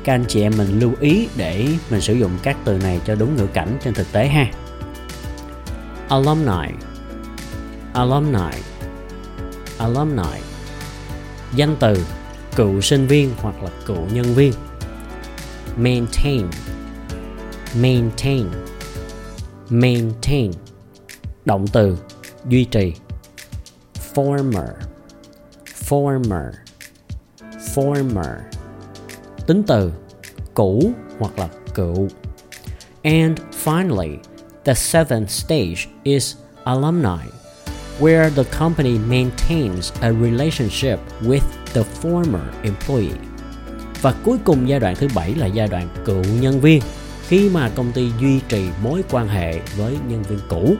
các 0.03 0.13
anh 0.13 0.25
chị 0.27 0.41
em 0.41 0.53
mình 0.58 0.79
lưu 0.79 0.91
ý 1.00 1.27
để 1.36 1.67
mình 1.89 2.01
sử 2.01 2.13
dụng 2.13 2.31
các 2.43 2.58
từ 2.65 2.77
này 2.77 3.01
cho 3.05 3.15
đúng 3.15 3.36
ngữ 3.36 3.48
cảnh 3.48 3.77
trên 3.84 3.93
thực 3.93 4.12
tế 4.12 4.27
ha. 4.27 4.46
Alumni. 6.10 6.74
Alumni. 7.93 8.58
Alumni. 9.77 10.39
Danh 11.55 11.75
từ, 11.79 12.05
cựu 12.55 12.81
sinh 12.81 13.08
viên 13.08 13.31
hoặc 13.38 13.63
là 13.63 13.70
cựu 13.86 14.05
nhân 14.13 14.36
viên. 14.36 14.53
Maintain. 15.77 16.48
Maintain. 17.81 18.46
Maintain. 19.70 20.51
Động 21.46 21.67
từ, 21.67 21.98
duy 22.48 22.65
trì. 22.65 22.93
Former. 24.13 24.67
Former. 25.89 26.51
Former 27.75 28.36
tính 29.48 29.64
từ 29.68 29.92
cũ 30.54 30.92
hoặc 31.20 31.40
là 31.40 31.48
cựu. 31.76 32.08
And 33.04 33.40
finally, 33.66 34.18
the 34.66 34.74
seventh 34.74 35.30
stage 35.30 35.88
is 36.04 36.36
alumni, 36.64 37.26
where 38.00 38.30
the 38.30 38.44
company 38.60 38.98
maintains 38.98 39.92
a 40.02 40.12
relationship 40.12 41.00
with 41.22 41.44
the 41.74 41.84
former 42.02 42.46
employee. 42.64 43.18
Và 44.02 44.14
cuối 44.26 44.38
cùng 44.44 44.70
giai 44.70 44.80
đoạn 44.80 44.96
thứ 44.96 45.08
bảy 45.16 45.36
là 45.36 45.46
giai 45.46 45.68
đoạn 45.68 45.88
cựu 46.06 46.24
nhân 46.42 46.62
viên, 46.62 46.82
khi 47.28 47.50
mà 47.50 47.70
công 47.76 47.92
ty 47.92 48.12
duy 48.22 48.40
trì 48.50 48.66
mối 48.84 49.04
quan 49.12 49.28
hệ 49.28 49.60
với 49.78 49.98
nhân 50.08 50.24
viên 50.24 50.40
cũ. 50.50 50.76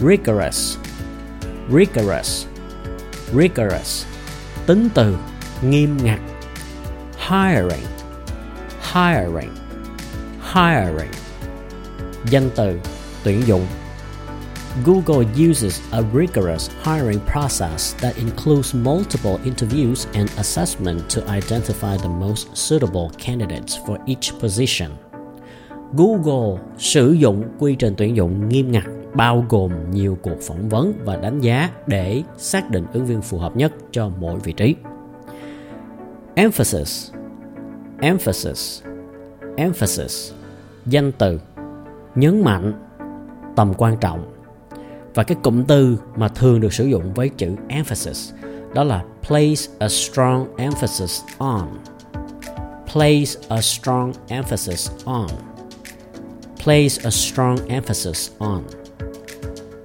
Rigorous. 0.00 0.76
Rigorous. 1.72 2.46
Rigorous. 3.34 4.04
Tính 4.66 4.88
từ 4.94 5.16
nghiêm 5.62 5.96
ngặt 6.02 6.20
hiring. 7.26 7.86
Hiring. 8.80 9.50
Hiring. 10.40 11.10
Danh 12.30 12.50
từ, 12.56 12.78
tuyển 13.24 13.42
dụng. 13.46 13.66
Google 14.84 15.26
uses 15.50 15.80
a 15.90 16.02
rigorous 16.14 16.70
hiring 16.84 17.20
process 17.32 17.94
that 18.02 18.16
includes 18.16 18.74
multiple 18.74 19.38
interviews 19.44 20.06
and 20.14 20.30
assessment 20.36 21.00
to 21.08 21.20
identify 21.32 21.96
the 21.96 22.08
most 22.08 22.48
suitable 22.54 23.10
candidates 23.18 23.78
for 23.86 23.98
each 24.06 24.40
position. 24.40 24.90
Google 25.92 26.62
sử 26.78 27.12
dụng 27.12 27.44
quy 27.58 27.74
trình 27.74 27.94
tuyển 27.96 28.16
dụng 28.16 28.48
nghiêm 28.48 28.72
ngặt, 28.72 28.84
bao 29.14 29.44
gồm 29.48 29.90
nhiều 29.90 30.18
cuộc 30.22 30.38
phỏng 30.42 30.68
vấn 30.68 30.92
và 31.04 31.16
đánh 31.16 31.40
giá 31.40 31.70
để 31.86 32.22
xác 32.36 32.70
định 32.70 32.86
ứng 32.92 33.06
viên 33.06 33.22
phù 33.22 33.38
hợp 33.38 33.56
nhất 33.56 33.72
cho 33.92 34.10
mỗi 34.18 34.38
vị 34.38 34.52
trí. 34.52 34.74
Emphasis. 36.34 37.15
Emphasis. 38.00 38.82
Emphasis. 39.56 40.32
Danh 40.86 41.12
từ. 41.12 41.40
Nhấn 42.14 42.44
mạnh. 42.44 42.72
Tầm 43.56 43.74
quan 43.74 43.96
trọng. 43.96 44.32
Và 45.14 45.22
cái 45.22 45.36
cụm 45.42 45.64
từ 45.64 45.98
mà 46.16 46.28
thường 46.28 46.60
được 46.60 46.72
sử 46.72 46.86
dụng 46.86 47.14
với 47.14 47.28
chữ 47.28 47.56
emphasis, 47.68 48.32
đó 48.74 48.84
là 48.84 49.04
place 49.28 49.62
a 49.78 49.88
strong 49.88 50.56
emphasis 50.56 51.20
on. 51.38 51.68
Place 52.92 53.40
a 53.48 53.60
strong 53.60 54.12
emphasis 54.28 54.90
on. 55.04 55.26
Place 56.64 56.94
a 57.04 57.10
strong 57.10 57.56
emphasis 57.68 58.30
on. 58.38 58.62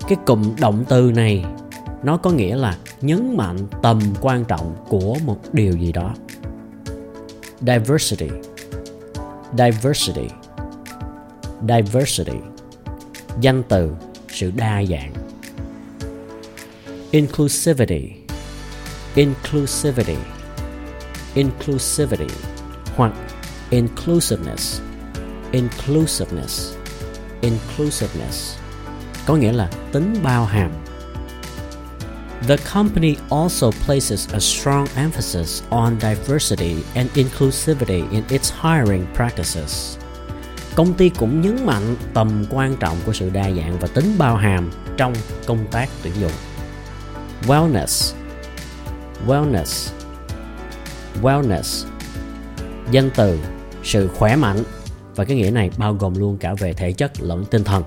Cái 0.07 0.17
cụm 0.25 0.55
động 0.59 0.83
từ 0.89 1.11
này, 1.15 1.45
nó 2.03 2.17
có 2.17 2.31
nghĩa 2.31 2.55
là 2.55 2.77
nhấn 3.01 3.37
mạnh 3.37 3.57
tầm 3.81 3.99
quan 4.21 4.45
trọng 4.45 4.75
của 4.89 5.15
một 5.25 5.37
điều 5.53 5.73
gì 5.73 5.91
đó 5.91 6.13
diversity. 7.61 8.29
Diversity. 9.57 10.27
Diversity. 11.67 12.37
Danh 13.41 13.63
từ, 13.69 13.91
sự 14.29 14.51
đa 14.55 14.83
dạng. 14.89 15.13
Inclusivity. 17.11 18.13
Inclusivity. 19.15 20.17
Inclusivity. 21.35 22.33
Hoặc 22.95 23.13
inclusiveness. 23.69 24.81
Inclusiveness. 25.51 26.73
Inclusiveness. 27.41 28.57
Có 29.25 29.35
nghĩa 29.35 29.51
là 29.51 29.69
tính 29.91 30.15
bao 30.23 30.45
hàm. 30.45 30.71
The 32.47 32.57
company 32.73 33.17
also 33.29 33.71
places 33.85 34.33
a 34.33 34.39
strong 34.39 34.87
emphasis 34.95 35.61
on 35.69 35.99
diversity 35.99 36.83
and 36.95 37.09
inclusivity 37.13 38.11
in 38.11 38.23
its 38.29 38.51
hiring 38.51 39.05
practices. 39.15 39.97
Công 40.75 40.93
ty 40.93 41.09
cũng 41.09 41.41
nhấn 41.41 41.65
mạnh 41.65 41.95
tầm 42.13 42.45
quan 42.49 42.75
trọng 42.79 42.97
của 43.05 43.13
sự 43.13 43.29
đa 43.29 43.51
dạng 43.51 43.79
và 43.79 43.87
tính 43.87 44.15
bao 44.17 44.35
hàm 44.35 44.71
trong 44.97 45.13
công 45.45 45.65
tác 45.71 45.89
tuyển 46.03 46.13
dụng. 46.21 46.31
Wellness 47.47 48.13
Wellness 49.27 49.91
Wellness 51.21 51.87
Danh 52.91 53.09
từ, 53.15 53.39
sự 53.83 54.07
khỏe 54.07 54.35
mạnh 54.35 54.63
và 55.15 55.23
cái 55.23 55.37
nghĩa 55.37 55.51
này 55.51 55.69
bao 55.77 55.93
gồm 55.93 56.15
luôn 56.15 56.37
cả 56.37 56.53
về 56.53 56.73
thể 56.73 56.91
chất 56.91 57.11
lẫn 57.19 57.45
tinh 57.45 57.63
thần. 57.63 57.83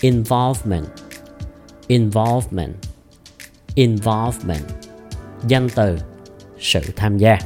Involvement 0.00 0.86
Involvement 1.86 2.74
involvement 3.74 4.64
danh 5.48 5.68
từ 5.68 5.98
sự 6.58 6.80
tham 6.96 7.18
gia 7.18 7.38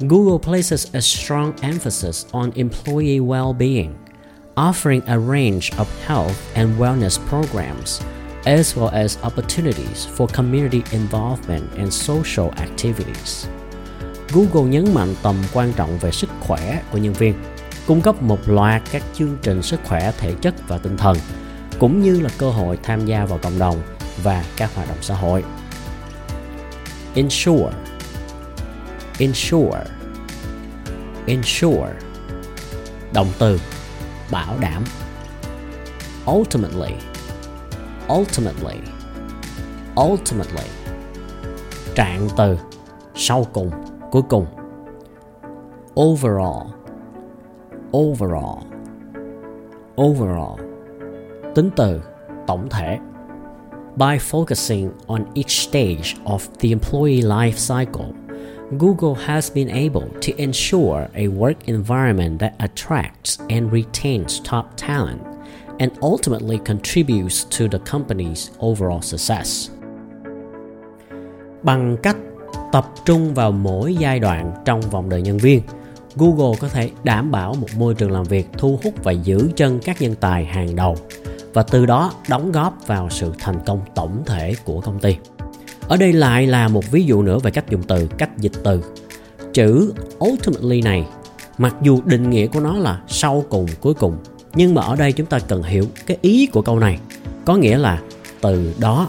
Google 0.00 0.38
places 0.38 0.86
a 0.92 1.00
strong 1.00 1.52
emphasis 1.60 2.26
on 2.32 2.50
employee 2.54 3.18
well-being, 3.18 3.90
offering 4.54 5.00
a 5.06 5.18
range 5.18 5.70
of 5.76 5.86
health 6.06 6.36
and 6.54 6.80
wellness 6.80 7.18
programs 7.28 8.00
as 8.44 8.76
well 8.76 8.88
as 8.88 9.18
opportunities 9.26 10.06
for 10.16 10.26
community 10.26 10.82
involvement 10.92 11.64
and 11.76 11.92
social 11.92 12.50
activities. 12.56 13.46
Google 14.32 14.70
nhấn 14.70 14.94
mạnh 14.94 15.14
tầm 15.22 15.36
quan 15.52 15.72
trọng 15.72 15.98
về 15.98 16.10
sức 16.10 16.30
khỏe 16.40 16.82
của 16.92 16.98
nhân 16.98 17.12
viên, 17.12 17.34
cung 17.86 18.00
cấp 18.00 18.22
một 18.22 18.48
loạt 18.48 18.82
các 18.92 19.02
chương 19.14 19.36
trình 19.42 19.62
sức 19.62 19.80
khỏe 19.84 20.12
thể 20.18 20.34
chất 20.40 20.68
và 20.68 20.78
tinh 20.78 20.96
thần, 20.96 21.16
cũng 21.78 22.02
như 22.02 22.20
là 22.20 22.30
cơ 22.38 22.50
hội 22.50 22.78
tham 22.82 23.06
gia 23.06 23.24
vào 23.24 23.38
cộng 23.42 23.58
đồng 23.58 23.82
và 24.22 24.44
các 24.56 24.74
hoạt 24.74 24.88
động 24.88 24.98
xã 25.00 25.14
hội. 25.14 25.44
Ensure. 27.14 27.70
Ensure. 29.18 29.84
Ensure. 31.26 31.92
Động 33.12 33.32
từ. 33.38 33.60
Bảo 34.30 34.54
đảm. 34.60 34.84
Ultimately. 36.30 36.94
Ultimately. 38.08 38.76
Ultimately. 39.96 40.68
Trạng 41.94 42.28
từ. 42.36 42.58
Sau 43.14 43.46
cùng, 43.52 43.70
cuối 44.10 44.22
cùng. 44.28 44.46
Overall. 46.00 46.66
Overall. 47.96 48.62
Overall. 50.02 50.60
Tính 51.54 51.70
từ. 51.76 52.00
Tổng 52.46 52.68
thể. 52.70 52.98
By 53.98 54.16
focusing 54.16 54.94
on 55.08 55.26
each 55.34 55.62
stage 55.62 56.16
of 56.24 56.46
the 56.60 56.70
employee 56.70 57.22
life 57.22 57.58
cycle, 57.58 58.14
Google 58.78 59.16
has 59.16 59.50
been 59.50 59.68
able 59.70 60.08
to 60.20 60.40
ensure 60.40 61.08
a 61.16 61.26
work 61.26 61.56
environment 61.66 62.38
that 62.38 62.54
attracts 62.60 63.38
and 63.50 63.72
retains 63.72 64.40
top 64.44 64.76
talent 64.76 65.20
and 65.80 65.90
ultimately 66.00 66.58
contributes 66.58 67.42
to 67.44 67.68
the 67.68 67.78
company's 67.78 68.50
overall 68.60 69.02
success. 69.02 69.70
Bằng 71.62 71.96
cách 72.02 72.16
tập 72.72 72.86
trung 73.04 73.34
vào 73.34 73.52
mỗi 73.52 73.94
giai 73.94 74.18
đoạn 74.18 74.54
trong 74.64 74.80
vòng 74.80 75.08
đời 75.08 75.22
nhân 75.22 75.38
viên, 75.38 75.62
Google 76.16 76.58
có 76.60 76.68
thể 76.68 76.90
đảm 77.04 77.30
bảo 77.30 77.54
một 77.54 77.68
môi 77.78 77.94
trường 77.94 78.12
làm 78.12 78.24
việc 78.24 78.46
thu 78.58 78.78
hút 78.84 78.94
và 79.04 79.12
giữ 79.12 79.50
chân 79.56 79.78
các 79.84 80.02
nhân 80.02 80.14
tài 80.20 80.44
hàng 80.44 80.76
đầu 80.76 80.96
và 81.58 81.64
từ 81.64 81.86
đó 81.86 82.12
đóng 82.28 82.52
góp 82.52 82.86
vào 82.86 83.08
sự 83.10 83.32
thành 83.38 83.58
công 83.66 83.80
tổng 83.94 84.22
thể 84.26 84.54
của 84.64 84.80
công 84.80 84.98
ty. 84.98 85.16
Ở 85.88 85.96
đây 85.96 86.12
lại 86.12 86.46
là 86.46 86.68
một 86.68 86.90
ví 86.90 87.04
dụ 87.04 87.22
nữa 87.22 87.38
về 87.38 87.50
cách 87.50 87.70
dùng 87.70 87.82
từ, 87.82 88.08
cách 88.18 88.38
dịch 88.38 88.52
từ. 88.64 88.82
Chữ 89.52 89.92
ultimately 90.24 90.82
này, 90.82 91.06
mặc 91.58 91.74
dù 91.82 92.00
định 92.04 92.30
nghĩa 92.30 92.46
của 92.46 92.60
nó 92.60 92.76
là 92.76 93.00
sau 93.08 93.44
cùng, 93.48 93.66
cuối 93.80 93.94
cùng, 93.94 94.16
nhưng 94.54 94.74
mà 94.74 94.82
ở 94.82 94.96
đây 94.96 95.12
chúng 95.12 95.26
ta 95.26 95.38
cần 95.38 95.62
hiểu 95.62 95.84
cái 96.06 96.16
ý 96.20 96.46
của 96.46 96.62
câu 96.62 96.78
này. 96.78 96.98
Có 97.44 97.56
nghĩa 97.56 97.78
là 97.78 98.00
từ 98.40 98.74
đó. 98.78 99.08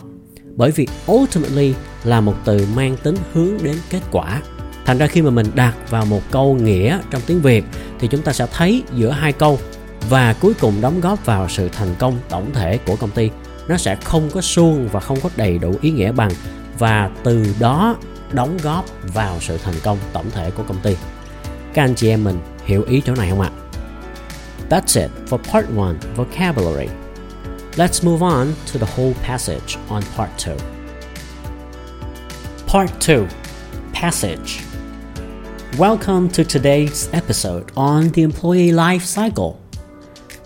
Bởi 0.56 0.72
vì 0.72 0.88
ultimately 1.12 1.74
là 2.03 2.22
một 2.22 2.36
từ 2.46 2.68
mang 2.75 2.98
tính 3.03 3.15
hướng 3.34 3.63
đến 3.63 3.75
kết 3.89 4.01
quả. 4.12 4.41
Thành 4.86 4.98
ra 4.98 5.08
khi 5.08 5.22
mà 5.22 5.29
mình 5.29 5.48
đặt 5.56 5.75
vào 5.89 6.06
một 6.06 6.22
câu 6.32 6.56
nghĩa 6.56 7.00
trong 7.12 7.22
tiếng 7.25 7.41
Việt 7.41 7.65
thì 8.00 8.08
chúng 8.08 8.22
ta 8.22 8.34
sẽ 8.34 8.48
thấy 8.53 8.84
giữa 8.96 9.12
hai 9.12 9.34
câu 9.34 9.60
và 10.10 10.34
cuối 10.34 10.53
cùng 10.60 10.82
đóng 10.82 11.01
góp 11.01 11.25
vào 11.25 11.50
sự 11.50 11.70
thành 11.70 11.96
công 12.00 12.20
tổng 12.29 12.53
thể 12.53 12.79
của 12.86 12.96
công 12.96 13.12
ty 13.12 13.29
nó 13.68 13.77
sẽ 13.77 13.96
không 13.96 14.29
có 14.34 14.41
suông 14.41 14.88
và 14.91 15.00
không 15.00 15.20
có 15.22 15.29
đầy 15.36 15.58
đủ 15.58 15.75
ý 15.82 15.91
nghĩa 15.91 16.12
bằng 16.12 16.32
và 16.79 17.10
từ 17.24 17.46
đó 17.60 17.98
đóng 18.32 18.58
góp 18.63 18.86
vào 19.13 19.38
sự 19.41 19.58
thành 19.58 19.75
công 19.84 19.98
tổng 20.13 20.32
thể 20.32 20.51
của 20.51 20.63
công 20.63 20.79
ty 20.79 20.96
các 21.74 21.84
anh 21.84 21.96
chị 21.96 22.10
em 22.10 22.24
mình 22.24 22.39
hiểu 22.65 22.84
ý 22.84 23.01
chỗ 23.06 23.15
này 23.15 23.29
không 23.29 23.41
ạ 23.41 23.50
That's 24.70 25.01
it 25.01 25.12
for 25.27 25.38
part 25.38 25.70
1 25.70 25.96
vocabulary. 26.15 26.89
Let's 27.75 28.03
move 28.03 28.22
on 28.22 28.53
to 28.72 28.79
the 28.79 28.86
whole 28.86 29.13
passage 29.13 29.77
on 29.89 30.03
part 30.15 30.29
2. 30.38 30.58
Part 32.68 32.91
2 33.00 33.27
Passage 33.94 34.63
Welcome 35.77 36.29
to 36.29 36.44
today's 36.44 37.10
episode 37.13 37.72
on 37.75 38.10
the 38.12 38.22
employee 38.22 38.72
life 38.72 39.06
cycle. 39.06 39.69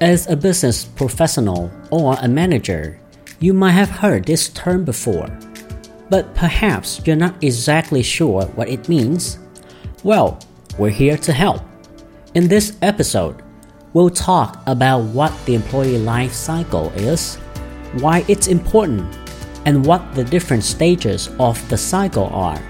As 0.03 0.27
a 0.27 0.35
business 0.35 0.83
professional 0.83 1.71
or 1.89 2.17
a 2.19 2.27
manager, 2.27 2.99
you 3.39 3.53
might 3.53 3.71
have 3.71 3.89
heard 3.89 4.25
this 4.25 4.49
term 4.49 4.83
before, 4.83 5.29
but 6.09 6.35
perhaps 6.35 6.99
you're 7.05 7.15
not 7.15 7.41
exactly 7.41 8.03
sure 8.03 8.43
what 8.47 8.67
it 8.67 8.89
means. 8.89 9.39
Well, 10.03 10.39
we're 10.77 10.89
here 10.89 11.15
to 11.19 11.31
help. 11.31 11.61
In 12.33 12.49
this 12.49 12.75
episode, 12.81 13.43
we'll 13.93 14.09
talk 14.09 14.61
about 14.67 15.03
what 15.15 15.31
the 15.45 15.55
employee 15.55 15.99
life 15.99 16.33
cycle 16.33 16.89
is, 16.97 17.37
why 18.01 18.25
it's 18.27 18.47
important, 18.47 19.07
and 19.65 19.85
what 19.85 20.15
the 20.15 20.25
different 20.25 20.65
stages 20.65 21.29
of 21.39 21.55
the 21.69 21.77
cycle 21.77 22.27
are 22.33 22.61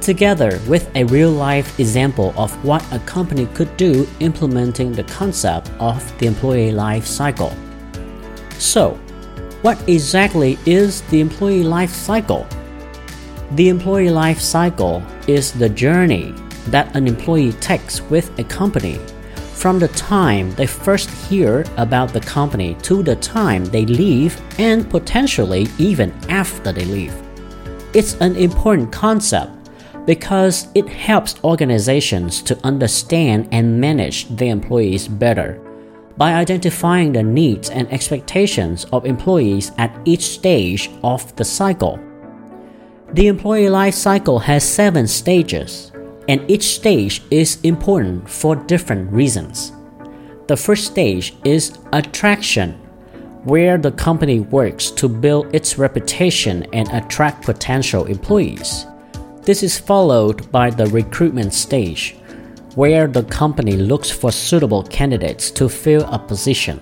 together 0.00 0.60
with 0.66 0.90
a 0.96 1.04
real 1.04 1.30
life 1.30 1.78
example 1.78 2.34
of 2.36 2.52
what 2.64 2.84
a 2.92 2.98
company 3.00 3.46
could 3.54 3.76
do 3.76 4.08
implementing 4.20 4.92
the 4.92 5.04
concept 5.04 5.70
of 5.78 6.00
the 6.18 6.26
employee 6.26 6.72
life 6.72 7.06
cycle. 7.06 7.52
So, 8.58 8.98
what 9.62 9.78
exactly 9.88 10.58
is 10.66 11.02
the 11.10 11.20
employee 11.20 11.62
life 11.62 11.90
cycle? 11.90 12.46
The 13.52 13.68
employee 13.68 14.10
life 14.10 14.40
cycle 14.40 15.02
is 15.26 15.52
the 15.52 15.68
journey 15.68 16.34
that 16.66 16.94
an 16.96 17.06
employee 17.06 17.52
takes 17.54 18.00
with 18.02 18.38
a 18.38 18.44
company 18.44 18.98
from 19.60 19.78
the 19.78 19.88
time 19.88 20.50
they 20.54 20.66
first 20.66 21.10
hear 21.28 21.66
about 21.76 22.14
the 22.14 22.20
company 22.20 22.74
to 22.76 23.02
the 23.02 23.16
time 23.16 23.62
they 23.66 23.84
leave 23.84 24.40
and 24.58 24.88
potentially 24.88 25.68
even 25.76 26.10
after 26.30 26.72
they 26.72 26.86
leave. 26.86 27.14
It's 27.92 28.14
an 28.22 28.36
important 28.36 28.90
concept 28.90 29.59
because 30.06 30.68
it 30.74 30.88
helps 30.88 31.42
organizations 31.44 32.42
to 32.42 32.58
understand 32.64 33.48
and 33.52 33.80
manage 33.80 34.28
their 34.28 34.52
employees 34.52 35.08
better 35.08 35.60
by 36.16 36.34
identifying 36.34 37.12
the 37.12 37.22
needs 37.22 37.70
and 37.70 37.90
expectations 37.92 38.84
of 38.92 39.06
employees 39.06 39.72
at 39.78 39.98
each 40.04 40.22
stage 40.22 40.90
of 41.02 41.34
the 41.36 41.44
cycle. 41.44 41.98
The 43.12 43.26
employee 43.26 43.70
life 43.70 43.94
cycle 43.94 44.38
has 44.38 44.62
seven 44.62 45.06
stages, 45.06 45.92
and 46.28 46.48
each 46.50 46.62
stage 46.62 47.22
is 47.30 47.58
important 47.62 48.28
for 48.28 48.54
different 48.54 49.10
reasons. 49.10 49.72
The 50.46 50.56
first 50.56 50.86
stage 50.86 51.34
is 51.44 51.78
attraction, 51.92 52.74
where 53.44 53.78
the 53.78 53.92
company 53.92 54.40
works 54.40 54.90
to 54.90 55.08
build 55.08 55.54
its 55.54 55.78
reputation 55.78 56.66
and 56.72 56.88
attract 56.88 57.46
potential 57.46 58.04
employees. 58.04 58.86
This 59.50 59.64
is 59.64 59.80
followed 59.80 60.48
by 60.52 60.70
the 60.70 60.86
recruitment 60.86 61.52
stage, 61.52 62.14
where 62.76 63.08
the 63.08 63.24
company 63.24 63.72
looks 63.72 64.08
for 64.08 64.30
suitable 64.30 64.84
candidates 64.84 65.50
to 65.50 65.68
fill 65.68 66.04
a 66.04 66.20
position. 66.20 66.80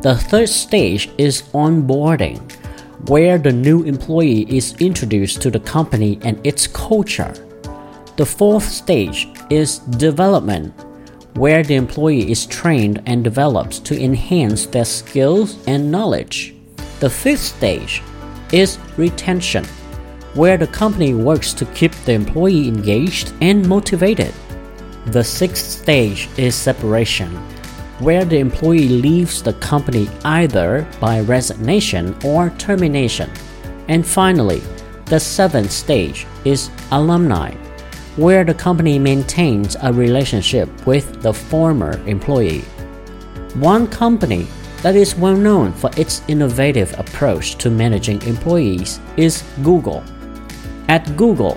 The 0.00 0.16
third 0.16 0.48
stage 0.48 1.10
is 1.18 1.42
onboarding, 1.52 2.40
where 3.10 3.36
the 3.36 3.52
new 3.52 3.82
employee 3.82 4.46
is 4.48 4.74
introduced 4.80 5.42
to 5.42 5.50
the 5.50 5.60
company 5.60 6.18
and 6.22 6.40
its 6.42 6.66
culture. 6.66 7.34
The 8.16 8.24
fourth 8.24 8.64
stage 8.64 9.28
is 9.50 9.80
development, 9.80 10.72
where 11.34 11.62
the 11.62 11.74
employee 11.74 12.30
is 12.30 12.46
trained 12.46 13.02
and 13.04 13.22
developed 13.22 13.84
to 13.84 14.02
enhance 14.02 14.64
their 14.64 14.86
skills 14.86 15.58
and 15.66 15.92
knowledge. 15.92 16.54
The 17.00 17.10
fifth 17.10 17.42
stage 17.42 18.02
is 18.52 18.78
retention 18.96 19.66
where 20.34 20.56
the 20.56 20.66
company 20.66 21.14
works 21.14 21.52
to 21.54 21.64
keep 21.66 21.92
the 22.04 22.12
employee 22.12 22.68
engaged 22.68 23.32
and 23.40 23.68
motivated. 23.68 24.32
The 25.06 25.24
sixth 25.24 25.66
stage 25.66 26.28
is 26.36 26.54
separation, 26.54 27.30
where 27.98 28.24
the 28.24 28.38
employee 28.38 28.88
leaves 28.88 29.42
the 29.42 29.54
company 29.54 30.08
either 30.24 30.86
by 31.00 31.20
resignation 31.20 32.14
or 32.24 32.50
termination. 32.50 33.30
And 33.88 34.06
finally, 34.06 34.62
the 35.06 35.18
seventh 35.18 35.72
stage 35.72 36.26
is 36.44 36.70
alumni, 36.92 37.52
where 38.16 38.44
the 38.44 38.54
company 38.54 38.98
maintains 38.98 39.76
a 39.82 39.92
relationship 39.92 40.68
with 40.86 41.22
the 41.22 41.32
former 41.32 42.00
employee. 42.06 42.64
One 43.54 43.88
company 43.88 44.46
that 44.82 44.94
is 44.94 45.16
well 45.16 45.36
known 45.36 45.72
for 45.72 45.90
its 45.96 46.22
innovative 46.28 46.96
approach 46.98 47.56
to 47.56 47.70
managing 47.70 48.22
employees 48.22 49.00
is 49.16 49.42
Google. 49.62 50.04
At 50.90 51.16
Google, 51.16 51.56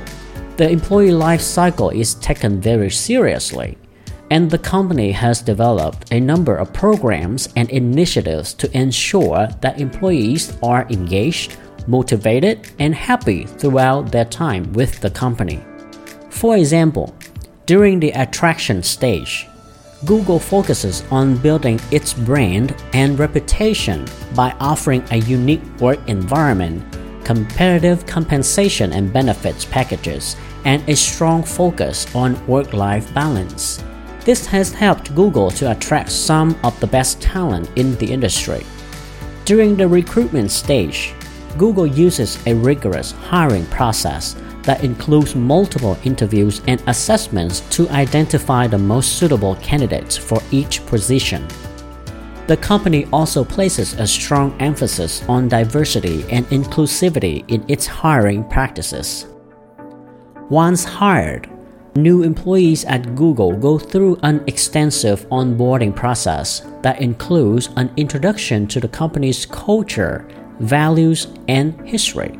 the 0.57 0.69
employee 0.69 1.09
life 1.09 1.41
cycle 1.41 1.89
is 1.89 2.13
taken 2.13 2.61
very 2.61 2.91
seriously, 2.91 3.79
and 4.29 4.47
the 4.47 4.59
company 4.59 5.11
has 5.11 5.41
developed 5.41 6.13
a 6.13 6.19
number 6.19 6.55
of 6.55 6.71
programs 6.71 7.49
and 7.55 7.67
initiatives 7.71 8.53
to 8.53 8.69
ensure 8.77 9.47
that 9.61 9.81
employees 9.81 10.55
are 10.61 10.85
engaged, 10.91 11.57
motivated, 11.87 12.69
and 12.77 12.93
happy 12.93 13.45
throughout 13.47 14.11
their 14.11 14.25
time 14.25 14.71
with 14.73 15.01
the 15.01 15.09
company. 15.09 15.65
For 16.29 16.55
example, 16.55 17.15
during 17.65 17.99
the 17.99 18.11
attraction 18.11 18.83
stage, 18.83 19.47
Google 20.05 20.37
focuses 20.37 21.03
on 21.09 21.37
building 21.37 21.79
its 21.89 22.13
brand 22.13 22.75
and 22.93 23.17
reputation 23.17 24.05
by 24.35 24.55
offering 24.59 25.03
a 25.09 25.17
unique 25.17 25.65
work 25.79 25.97
environment 26.07 26.83
competitive 27.23 28.05
compensation 28.05 28.93
and 28.93 29.11
benefits 29.11 29.65
packages, 29.65 30.35
and 30.65 30.87
a 30.89 30.95
strong 30.95 31.43
focus 31.43 32.13
on 32.15 32.45
work 32.47 32.73
life 32.73 33.13
balance. 33.13 33.83
This 34.25 34.45
has 34.45 34.71
helped 34.71 35.13
Google 35.15 35.51
to 35.51 35.71
attract 35.71 36.11
some 36.11 36.57
of 36.63 36.79
the 36.79 36.87
best 36.87 37.21
talent 37.21 37.69
in 37.75 37.95
the 37.97 38.11
industry. 38.11 38.65
During 39.45 39.75
the 39.75 39.87
recruitment 39.87 40.51
stage, 40.51 41.13
Google 41.57 41.85
uses 41.85 42.39
a 42.47 42.55
rigorous 42.55 43.11
hiring 43.11 43.65
process 43.65 44.35
that 44.63 44.83
includes 44.83 45.35
multiple 45.35 45.97
interviews 46.05 46.61
and 46.67 46.81
assessments 46.87 47.59
to 47.71 47.89
identify 47.89 48.65
the 48.65 48.77
most 48.77 49.17
suitable 49.17 49.55
candidates 49.55 50.15
for 50.15 50.41
each 50.51 50.85
position. 50.85 51.45
The 52.45 52.57
company 52.57 53.07
also 53.13 53.45
places 53.45 53.93
a 53.93 54.05
strong 54.05 54.53
emphasis 54.61 55.23
on 55.29 55.47
diversity 55.47 56.25
and 56.29 56.45
inclusivity 56.47 57.45
in 57.49 57.63
its 57.69 57.87
hiring 57.87 58.43
practices. 58.49 59.27
Once 60.49 60.83
hired, 60.83 61.49
new 61.95 62.21
employees 62.21 62.83
at 62.83 63.15
Google 63.15 63.55
go 63.55 63.79
through 63.79 64.19
an 64.23 64.43
extensive 64.45 65.25
onboarding 65.29 65.95
process 65.95 66.67
that 66.81 67.01
includes 67.01 67.69
an 67.77 67.89
introduction 67.95 68.67
to 68.67 68.81
the 68.81 68.89
company's 68.89 69.45
culture, 69.45 70.27
values, 70.59 71.27
and 71.47 71.79
history. 71.87 72.37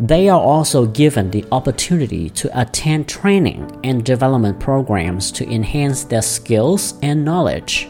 They 0.00 0.28
are 0.28 0.40
also 0.40 0.84
given 0.84 1.30
the 1.30 1.44
opportunity 1.52 2.28
to 2.30 2.60
attend 2.60 3.08
training 3.08 3.80
and 3.84 4.04
development 4.04 4.58
programs 4.58 5.30
to 5.32 5.48
enhance 5.48 6.02
their 6.02 6.22
skills 6.22 6.94
and 7.02 7.24
knowledge. 7.24 7.88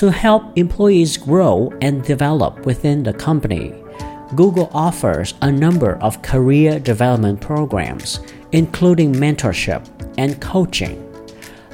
To 0.00 0.10
help 0.10 0.56
employees 0.56 1.18
grow 1.18 1.70
and 1.82 2.02
develop 2.02 2.64
within 2.64 3.02
the 3.02 3.12
company, 3.12 3.74
Google 4.34 4.70
offers 4.72 5.34
a 5.42 5.52
number 5.52 5.96
of 5.96 6.22
career 6.22 6.78
development 6.80 7.42
programs, 7.42 8.20
including 8.52 9.12
mentorship 9.12 9.86
and 10.16 10.40
coaching. 10.40 10.96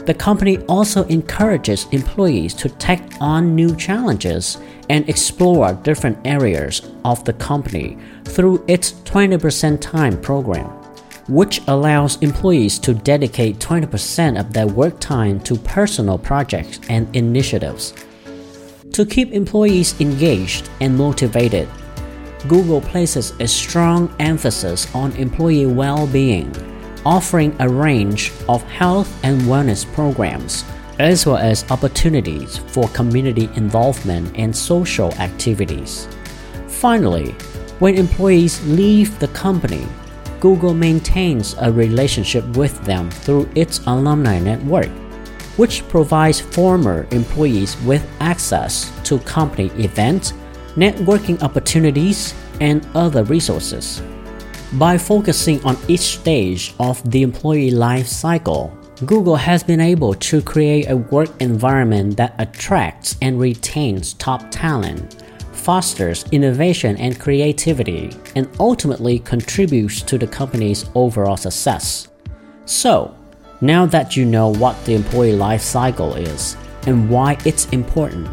The 0.07 0.15
company 0.15 0.59
also 0.67 1.05
encourages 1.05 1.87
employees 1.93 2.53
to 2.55 2.69
take 2.69 3.01
on 3.21 3.55
new 3.55 3.77
challenges 3.77 4.59
and 4.91 5.09
explore 5.09 5.75
different 5.75 6.19
areas 6.27 6.83
of 7.05 7.25
the 7.25 7.35
company 7.35 7.97
through 8.25 8.65
its 8.67 8.95
20% 9.05 9.81
time 9.81 10.21
program, 10.21 10.67
which 11.29 11.61
allows 11.69 12.21
employees 12.23 12.81
to 12.81 12.93
dedicate 12.93 13.61
20% 13.61 14.41
of 14.41 14.53
their 14.53 14.67
work 14.67 14.99
time 14.99 15.39
to 15.43 15.55
personal 15.55 16.19
projects 16.19 16.81
and 16.89 17.07
initiatives. 17.15 17.95
To 18.97 19.05
keep 19.05 19.33
employees 19.33 19.95
engaged 20.01 20.71
and 20.81 20.97
motivated, 20.97 21.69
Google 22.49 22.81
places 22.81 23.35
a 23.41 23.47
strong 23.47 24.09
emphasis 24.19 24.89
on 24.95 25.13
employee 25.17 25.67
well 25.67 26.07
being, 26.07 26.51
offering 27.05 27.55
a 27.59 27.69
range 27.69 28.33
of 28.49 28.63
health 28.63 29.13
and 29.23 29.43
wellness 29.43 29.85
programs 29.93 30.65
as 30.99 31.27
well 31.27 31.37
as 31.37 31.71
opportunities 31.71 32.57
for 32.57 32.89
community 32.89 33.51
involvement 33.57 34.33
and 34.35 34.57
social 34.57 35.13
activities. 35.17 36.09
Finally, 36.67 37.33
when 37.81 37.97
employees 37.97 38.67
leave 38.67 39.19
the 39.19 39.29
company, 39.29 39.87
Google 40.41 40.73
maintains 40.73 41.55
a 41.61 41.71
relationship 41.71 42.47
with 42.57 42.83
them 42.87 43.11
through 43.11 43.47
its 43.55 43.87
alumni 43.87 44.39
network, 44.39 44.89
which 45.57 45.87
provides 45.89 46.41
former 46.41 47.07
employees 47.11 47.77
with 47.83 48.07
access 48.21 48.93
to 49.05 49.19
company 49.21 49.69
events, 49.83 50.33
networking 50.75 51.43
opportunities, 51.43 52.35
and 52.61 52.87
other 52.95 53.25
resources. 53.25 54.03
By 54.75 54.99
focusing 54.99 55.63
on 55.65 55.77
each 55.89 56.19
stage 56.19 56.75
of 56.79 57.03
the 57.11 57.23
employee 57.23 57.71
life 57.71 58.07
cycle, 58.07 58.77
Google 59.05 59.37
has 59.37 59.63
been 59.63 59.81
able 59.81 60.15
to 60.15 60.43
create 60.43 60.89
a 60.89 60.97
work 60.97 61.31
environment 61.41 62.17
that 62.17 62.35
attracts 62.39 63.17
and 63.21 63.39
retains 63.39 64.15
top 64.15 64.51
talent, 64.51 65.23
fosters 65.53 66.25
innovation 66.33 66.97
and 66.97 67.19
creativity, 67.19 68.11
and 68.37 68.49
ultimately 68.61 69.19
contributes 69.19 70.03
to 70.03 70.17
the 70.19 70.27
company's 70.27 70.89
overall 70.95 71.37
success. 71.37 72.09
So, 72.65 73.16
now 73.61 73.87
that 73.87 74.17
you 74.17 74.25
know 74.25 74.49
what 74.49 74.83
the 74.85 74.95
employee 74.95 75.33
life 75.33 75.63
cycle 75.63 76.15
is 76.15 76.57
and 76.87 77.09
why 77.09 77.39
it's 77.45 77.67
important, 77.67 78.29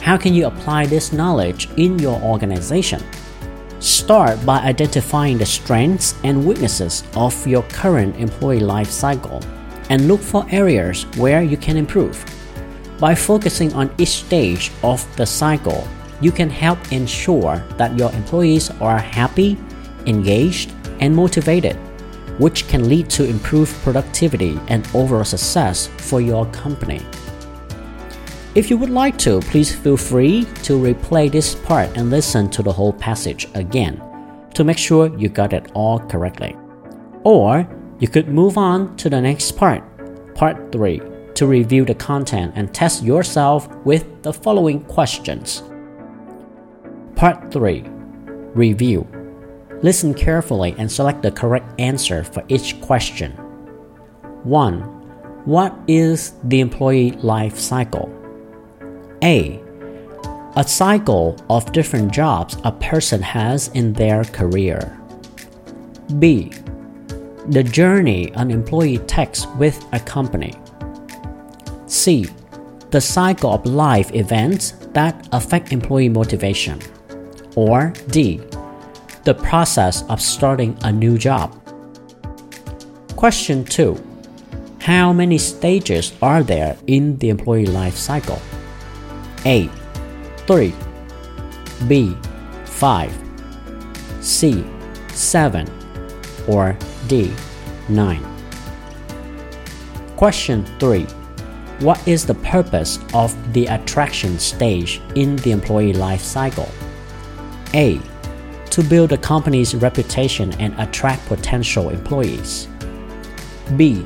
how 0.00 0.16
can 0.16 0.34
you 0.34 0.46
apply 0.46 0.86
this 0.86 1.12
knowledge 1.12 1.68
in 1.76 1.98
your 1.98 2.20
organization? 2.22 3.02
Start 3.80 4.44
by 4.46 4.60
identifying 4.60 5.38
the 5.38 5.46
strengths 5.46 6.14
and 6.24 6.46
weaknesses 6.46 7.04
of 7.14 7.46
your 7.46 7.62
current 7.64 8.16
employee 8.16 8.60
life 8.60 8.90
cycle 8.90 9.42
and 9.90 10.08
look 10.08 10.20
for 10.20 10.46
areas 10.50 11.04
where 11.16 11.42
you 11.42 11.56
can 11.56 11.76
improve. 11.76 12.24
By 12.98 13.14
focusing 13.14 13.72
on 13.74 13.90
each 13.98 14.24
stage 14.24 14.70
of 14.82 15.04
the 15.16 15.26
cycle, 15.26 15.86
you 16.20 16.32
can 16.32 16.48
help 16.48 16.92
ensure 16.92 17.62
that 17.76 17.98
your 17.98 18.12
employees 18.12 18.70
are 18.80 18.98
happy, 18.98 19.58
engaged, 20.06 20.72
and 21.00 21.14
motivated, 21.14 21.76
which 22.38 22.68
can 22.68 22.88
lead 22.88 23.08
to 23.10 23.24
improved 23.28 23.74
productivity 23.82 24.58
and 24.68 24.86
overall 24.94 25.24
success 25.24 25.86
for 25.98 26.20
your 26.20 26.46
company. 26.46 27.00
If 28.54 28.68
you 28.68 28.76
would 28.76 28.90
like 28.90 29.16
to, 29.18 29.40
please 29.40 29.74
feel 29.74 29.96
free 29.96 30.44
to 30.64 30.78
replay 30.78 31.30
this 31.30 31.54
part 31.54 31.96
and 31.96 32.10
listen 32.10 32.50
to 32.50 32.62
the 32.62 32.72
whole 32.72 32.92
passage 32.92 33.48
again 33.54 34.02
to 34.54 34.64
make 34.64 34.78
sure 34.78 35.16
you 35.18 35.28
got 35.28 35.52
it 35.52 35.70
all 35.74 35.98
correctly. 35.98 36.56
Or 37.24 37.66
you 37.98 38.08
could 38.08 38.28
move 38.28 38.58
on 38.58 38.96
to 38.96 39.08
the 39.08 39.20
next 39.20 39.52
part, 39.52 39.82
part 40.34 40.72
3, 40.72 41.00
to 41.34 41.46
review 41.46 41.84
the 41.84 41.94
content 41.94 42.52
and 42.56 42.74
test 42.74 43.02
yourself 43.02 43.68
with 43.84 44.22
the 44.22 44.32
following 44.32 44.82
questions. 44.82 45.62
Part 47.16 47.50
3 47.52 47.84
Review 48.54 49.06
Listen 49.82 50.14
carefully 50.14 50.74
and 50.78 50.90
select 50.90 51.22
the 51.22 51.30
correct 51.30 51.80
answer 51.80 52.24
for 52.24 52.44
each 52.48 52.80
question. 52.80 53.32
1. 54.44 54.80
What 55.44 55.76
is 55.88 56.34
the 56.44 56.60
employee 56.60 57.12
life 57.12 57.58
cycle? 57.58 58.10
A. 59.22 59.60
A 60.56 60.64
cycle 60.66 61.36
of 61.50 61.72
different 61.72 62.12
jobs 62.12 62.56
a 62.64 62.72
person 62.72 63.22
has 63.22 63.68
in 63.68 63.92
their 63.92 64.24
career. 64.24 64.98
B 66.18 66.52
the 67.48 67.62
journey 67.62 68.30
an 68.34 68.50
employee 68.50 68.98
takes 68.98 69.46
with 69.58 69.84
a 69.92 69.98
company. 69.98 70.54
C. 71.86 72.26
The 72.90 73.00
cycle 73.00 73.52
of 73.52 73.66
life 73.66 74.14
events 74.14 74.72
that 74.92 75.28
affect 75.32 75.72
employee 75.72 76.08
motivation. 76.08 76.78
Or 77.56 77.92
D. 78.08 78.40
The 79.24 79.34
process 79.34 80.02
of 80.08 80.20
starting 80.20 80.76
a 80.82 80.90
new 80.90 81.16
job. 81.16 81.56
Question 83.14 83.64
2. 83.64 83.96
How 84.80 85.12
many 85.12 85.38
stages 85.38 86.12
are 86.20 86.42
there 86.42 86.76
in 86.88 87.16
the 87.18 87.28
employee 87.28 87.66
life 87.66 87.96
cycle? 87.96 88.42
A. 89.46 89.68
3. 90.48 90.74
B. 91.86 92.16
5. 92.64 93.14
C. 94.20 94.64
7. 95.10 95.68
Or 96.48 96.76
D. 97.06 97.32
9. 97.88 98.24
Question 100.16 100.64
3. 100.80 101.04
What 101.78 102.06
is 102.08 102.26
the 102.26 102.34
purpose 102.34 102.98
of 103.14 103.30
the 103.52 103.66
attraction 103.66 104.40
stage 104.40 105.00
in 105.14 105.36
the 105.36 105.52
employee 105.52 105.92
life 105.92 106.22
cycle? 106.22 106.68
A. 107.74 108.00
To 108.72 108.82
build 108.82 109.12
a 109.12 109.18
company's 109.18 109.74
reputation 109.74 110.52
and 110.54 110.74
attract 110.78 111.26
potential 111.26 111.90
employees. 111.90 112.68
B. 113.76 114.04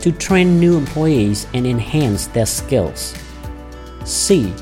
To 0.00 0.12
train 0.12 0.58
new 0.58 0.78
employees 0.78 1.46
and 1.54 1.66
enhance 1.66 2.26
their 2.28 2.46
skills. 2.46 3.14
C. 4.04 4.52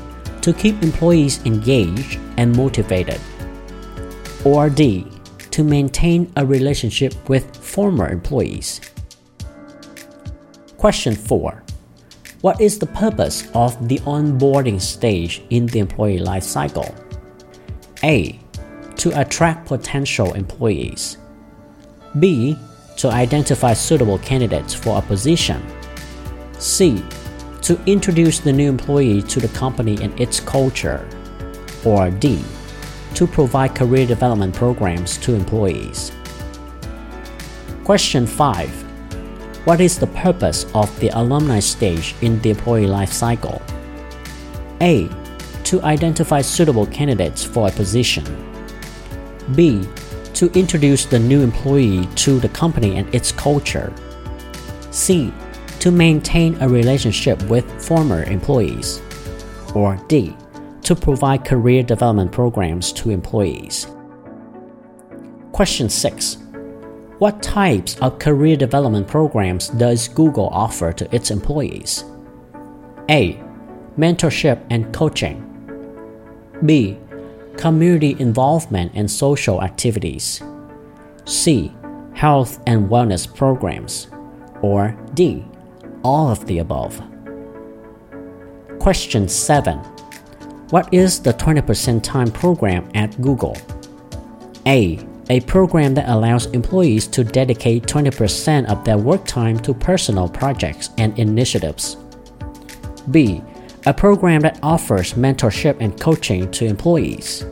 To 0.41 0.53
keep 0.53 0.83
employees 0.83 1.39
engaged 1.45 2.19
and 2.37 2.55
motivated. 2.55 3.19
Or 4.43 4.69
D 4.69 5.07
to 5.51 5.63
maintain 5.63 6.31
a 6.35 6.45
relationship 6.45 7.13
with 7.29 7.55
former 7.55 8.09
employees. 8.09 8.81
Question 10.77 11.15
4. 11.15 11.63
What 12.41 12.59
is 12.59 12.79
the 12.79 12.87
purpose 12.87 13.49
of 13.53 13.87
the 13.87 13.99
onboarding 13.99 14.81
stage 14.81 15.41
in 15.49 15.67
the 15.67 15.79
employee 15.79 16.19
life 16.19 16.43
cycle? 16.43 16.95
A. 18.03 18.39
To 19.01 19.19
attract 19.19 19.67
potential 19.67 20.33
employees. 20.33 21.17
B. 22.19 22.57
To 22.97 23.09
identify 23.09 23.73
suitable 23.73 24.17
candidates 24.19 24.73
for 24.73 24.97
a 24.97 25.01
position. 25.01 25.61
C. 26.57 27.03
To 27.63 27.79
introduce 27.85 28.39
the 28.39 28.53
new 28.53 28.69
employee 28.69 29.21
to 29.23 29.39
the 29.39 29.47
company 29.49 30.01
and 30.01 30.19
its 30.19 30.39
culture. 30.39 31.07
Or 31.85 32.09
D 32.09 32.43
to 33.15 33.27
provide 33.27 33.75
career 33.75 34.05
development 34.05 34.55
programs 34.55 35.17
to 35.17 35.35
employees. 35.35 36.11
Question 37.83 38.25
5. 38.25 38.69
What 39.65 39.81
is 39.81 39.99
the 39.99 40.07
purpose 40.07 40.65
of 40.73 40.87
the 40.99 41.09
alumni 41.09 41.59
stage 41.59 42.15
in 42.21 42.41
the 42.41 42.51
employee 42.51 42.87
life 42.87 43.11
cycle? 43.11 43.61
A. 44.81 45.09
To 45.65 45.81
identify 45.83 46.41
suitable 46.41 46.85
candidates 46.87 47.43
for 47.43 47.67
a 47.67 47.71
position. 47.71 48.50
B. 49.55 49.87
To 50.35 50.51
introduce 50.53 51.05
the 51.05 51.19
new 51.19 51.41
employee 51.41 52.07
to 52.15 52.39
the 52.39 52.49
company 52.49 52.97
and 52.97 53.13
its 53.13 53.31
culture. 53.31 53.93
C. 54.91 55.33
To 55.79 55.91
maintain 55.91 56.55
a 56.61 56.69
relationship 56.69 57.41
with 57.43 57.65
former 57.83 58.23
employees. 58.23 59.01
Or 59.75 59.95
D 60.07 60.35
to 60.83 60.95
provide 60.95 61.45
career 61.45 61.83
development 61.83 62.31
programs 62.31 62.91
to 62.93 63.11
employees. 63.11 63.87
Question 65.51 65.89
6. 65.89 66.37
What 67.19 67.41
types 67.43 67.97
of 67.99 68.19
career 68.19 68.55
development 68.57 69.07
programs 69.07 69.69
does 69.69 70.07
Google 70.07 70.49
offer 70.51 70.91
to 70.91 71.15
its 71.15 71.29
employees? 71.29 72.03
A. 73.09 73.39
Mentorship 73.97 74.65
and 74.69 74.91
coaching. 74.93 75.47
B. 76.65 76.97
Community 77.57 78.15
involvement 78.19 78.91
and 78.95 79.09
social 79.09 79.61
activities. 79.61 80.41
C. 81.25 81.73
Health 82.13 82.59
and 82.67 82.89
wellness 82.89 83.33
programs. 83.33 84.07
Or 84.61 84.97
D. 85.13 85.45
All 86.03 86.29
of 86.29 86.45
the 86.47 86.59
above. 86.59 87.01
Question 88.79 89.27
7. 89.27 89.77
What 90.71 90.91
is 90.93 91.21
the 91.21 91.33
20% 91.33 92.01
time 92.01 92.31
program 92.31 92.89
at 92.95 93.21
Google? 93.21 93.57
A. 94.65 94.99
A 95.29 95.39
program 95.41 95.93
that 95.93 96.09
allows 96.09 96.47
employees 96.47 97.07
to 97.07 97.23
dedicate 97.23 97.83
20% 97.83 98.65
of 98.69 98.83
their 98.83 98.97
work 98.97 99.25
time 99.25 99.59
to 99.59 99.73
personal 99.73 100.27
projects 100.27 100.89
and 100.97 101.17
initiatives. 101.19 101.97
B. 103.11 103.43
A 103.87 103.93
program 103.93 104.41
that 104.41 104.59
offers 104.61 105.13
mentorship 105.13 105.77
and 105.79 105.99
coaching 105.99 106.51
to 106.51 106.65
employees. 106.65 107.43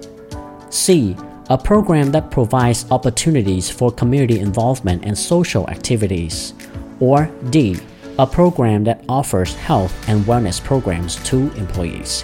C. 0.69 1.15
A 1.49 1.57
program 1.57 2.11
that 2.11 2.29
provides 2.29 2.85
opportunities 2.91 3.71
for 3.71 3.91
community 3.91 4.39
involvement 4.39 5.05
and 5.05 5.17
social 5.17 5.67
activities. 5.71 6.53
Or 6.99 7.31
D. 7.49 7.79
A 8.19 8.27
program 8.27 8.83
that 8.83 9.03
offers 9.09 9.55
health 9.55 9.91
and 10.07 10.23
wellness 10.25 10.63
programs 10.63 11.15
to 11.29 11.51
employees. 11.55 12.23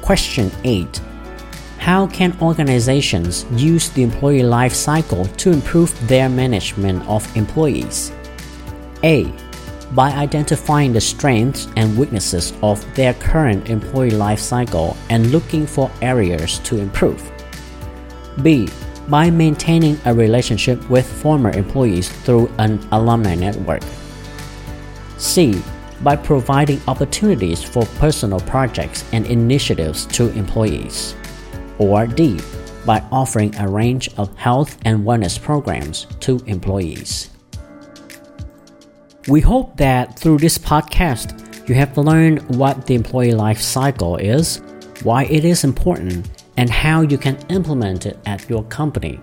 Question 0.00 0.50
8 0.64 1.00
How 1.78 2.08
can 2.08 2.36
organizations 2.42 3.46
use 3.52 3.88
the 3.90 4.02
employee 4.02 4.42
life 4.42 4.74
cycle 4.74 5.26
to 5.26 5.52
improve 5.52 5.94
their 6.08 6.28
management 6.28 7.06
of 7.06 7.24
employees? 7.36 8.10
A. 9.04 9.32
by 9.94 10.10
identifying 10.12 10.92
the 10.92 11.00
strengths 11.00 11.68
and 11.76 11.96
weaknesses 11.98 12.52
of 12.62 12.82
their 12.94 13.14
current 13.14 13.68
employee 13.68 14.10
life 14.10 14.38
cycle 14.38 14.96
and 15.10 15.30
looking 15.30 15.66
for 15.66 15.90
areas 16.00 16.58
to 16.60 16.78
improve. 16.78 17.30
B. 18.42 18.68
By 19.08 19.30
maintaining 19.30 19.98
a 20.04 20.14
relationship 20.14 20.88
with 20.88 21.06
former 21.06 21.50
employees 21.50 22.08
through 22.08 22.48
an 22.58 22.78
alumni 22.92 23.34
network. 23.34 23.82
C. 25.18 25.60
By 26.02 26.16
providing 26.16 26.80
opportunities 26.88 27.62
for 27.62 27.84
personal 27.98 28.40
projects 28.40 29.04
and 29.12 29.26
initiatives 29.26 30.06
to 30.06 30.30
employees. 30.30 31.14
Or 31.78 32.06
D. 32.06 32.40
By 32.86 33.04
offering 33.12 33.54
a 33.56 33.68
range 33.68 34.08
of 34.16 34.34
health 34.36 34.78
and 34.84 35.04
wellness 35.04 35.40
programs 35.40 36.06
to 36.20 36.40
employees. 36.46 37.31
We 39.28 39.40
hope 39.40 39.76
that 39.76 40.18
through 40.18 40.38
this 40.38 40.58
podcast, 40.58 41.68
you 41.68 41.76
have 41.76 41.96
learned 41.96 42.42
what 42.56 42.86
the 42.86 42.96
employee 42.96 43.34
life 43.34 43.60
cycle 43.60 44.16
is, 44.16 44.60
why 45.04 45.26
it 45.26 45.44
is 45.44 45.62
important, 45.62 46.28
and 46.56 46.68
how 46.68 47.02
you 47.02 47.16
can 47.16 47.38
implement 47.48 48.04
it 48.04 48.18
at 48.26 48.50
your 48.50 48.64
company. 48.64 49.20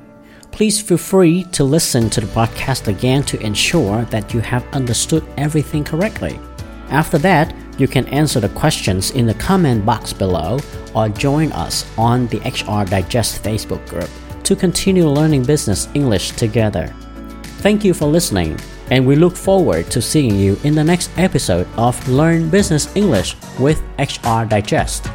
Please 0.51 0.81
feel 0.81 0.97
free 0.97 1.43
to 1.51 1.65
listen 1.65 2.09
to 2.11 2.21
the 2.21 2.27
podcast 2.27 2.87
again 2.87 3.23
to 3.23 3.41
ensure 3.41 4.05
that 4.05 4.33
you 4.33 4.39
have 4.39 4.65
understood 4.73 5.25
everything 5.35 5.83
correctly. 5.83 6.39
After 6.91 7.17
that, 7.17 7.53
you 7.77 7.87
can 7.89 8.07
answer 8.07 8.39
the 8.39 8.49
questions 8.49 9.11
in 9.11 9.25
the 9.25 9.33
comment 9.33 9.85
box 9.85 10.13
below 10.13 10.59
or 10.95 11.09
join 11.09 11.51
us 11.51 11.85
on 11.97 12.27
the 12.27 12.39
HR 12.39 12.89
Digest 12.89 13.43
Facebook 13.43 13.85
group 13.89 14.09
to 14.43 14.55
continue 14.55 15.09
learning 15.09 15.43
business 15.43 15.89
English 15.93 16.31
together. 16.31 16.87
Thank 17.59 17.83
you 17.83 17.93
for 17.93 18.05
listening 18.05 18.57
and 18.91 19.05
we 19.05 19.15
look 19.15 19.35
forward 19.35 19.89
to 19.91 20.01
seeing 20.01 20.35
you 20.35 20.57
in 20.63 20.75
the 20.75 20.83
next 20.83 21.09
episode 21.17 21.67
of 21.77 22.07
Learn 22.07 22.49
Business 22.49 22.95
English 22.95 23.35
with 23.59 23.81
HR 23.97 24.45
Digest. 24.45 25.07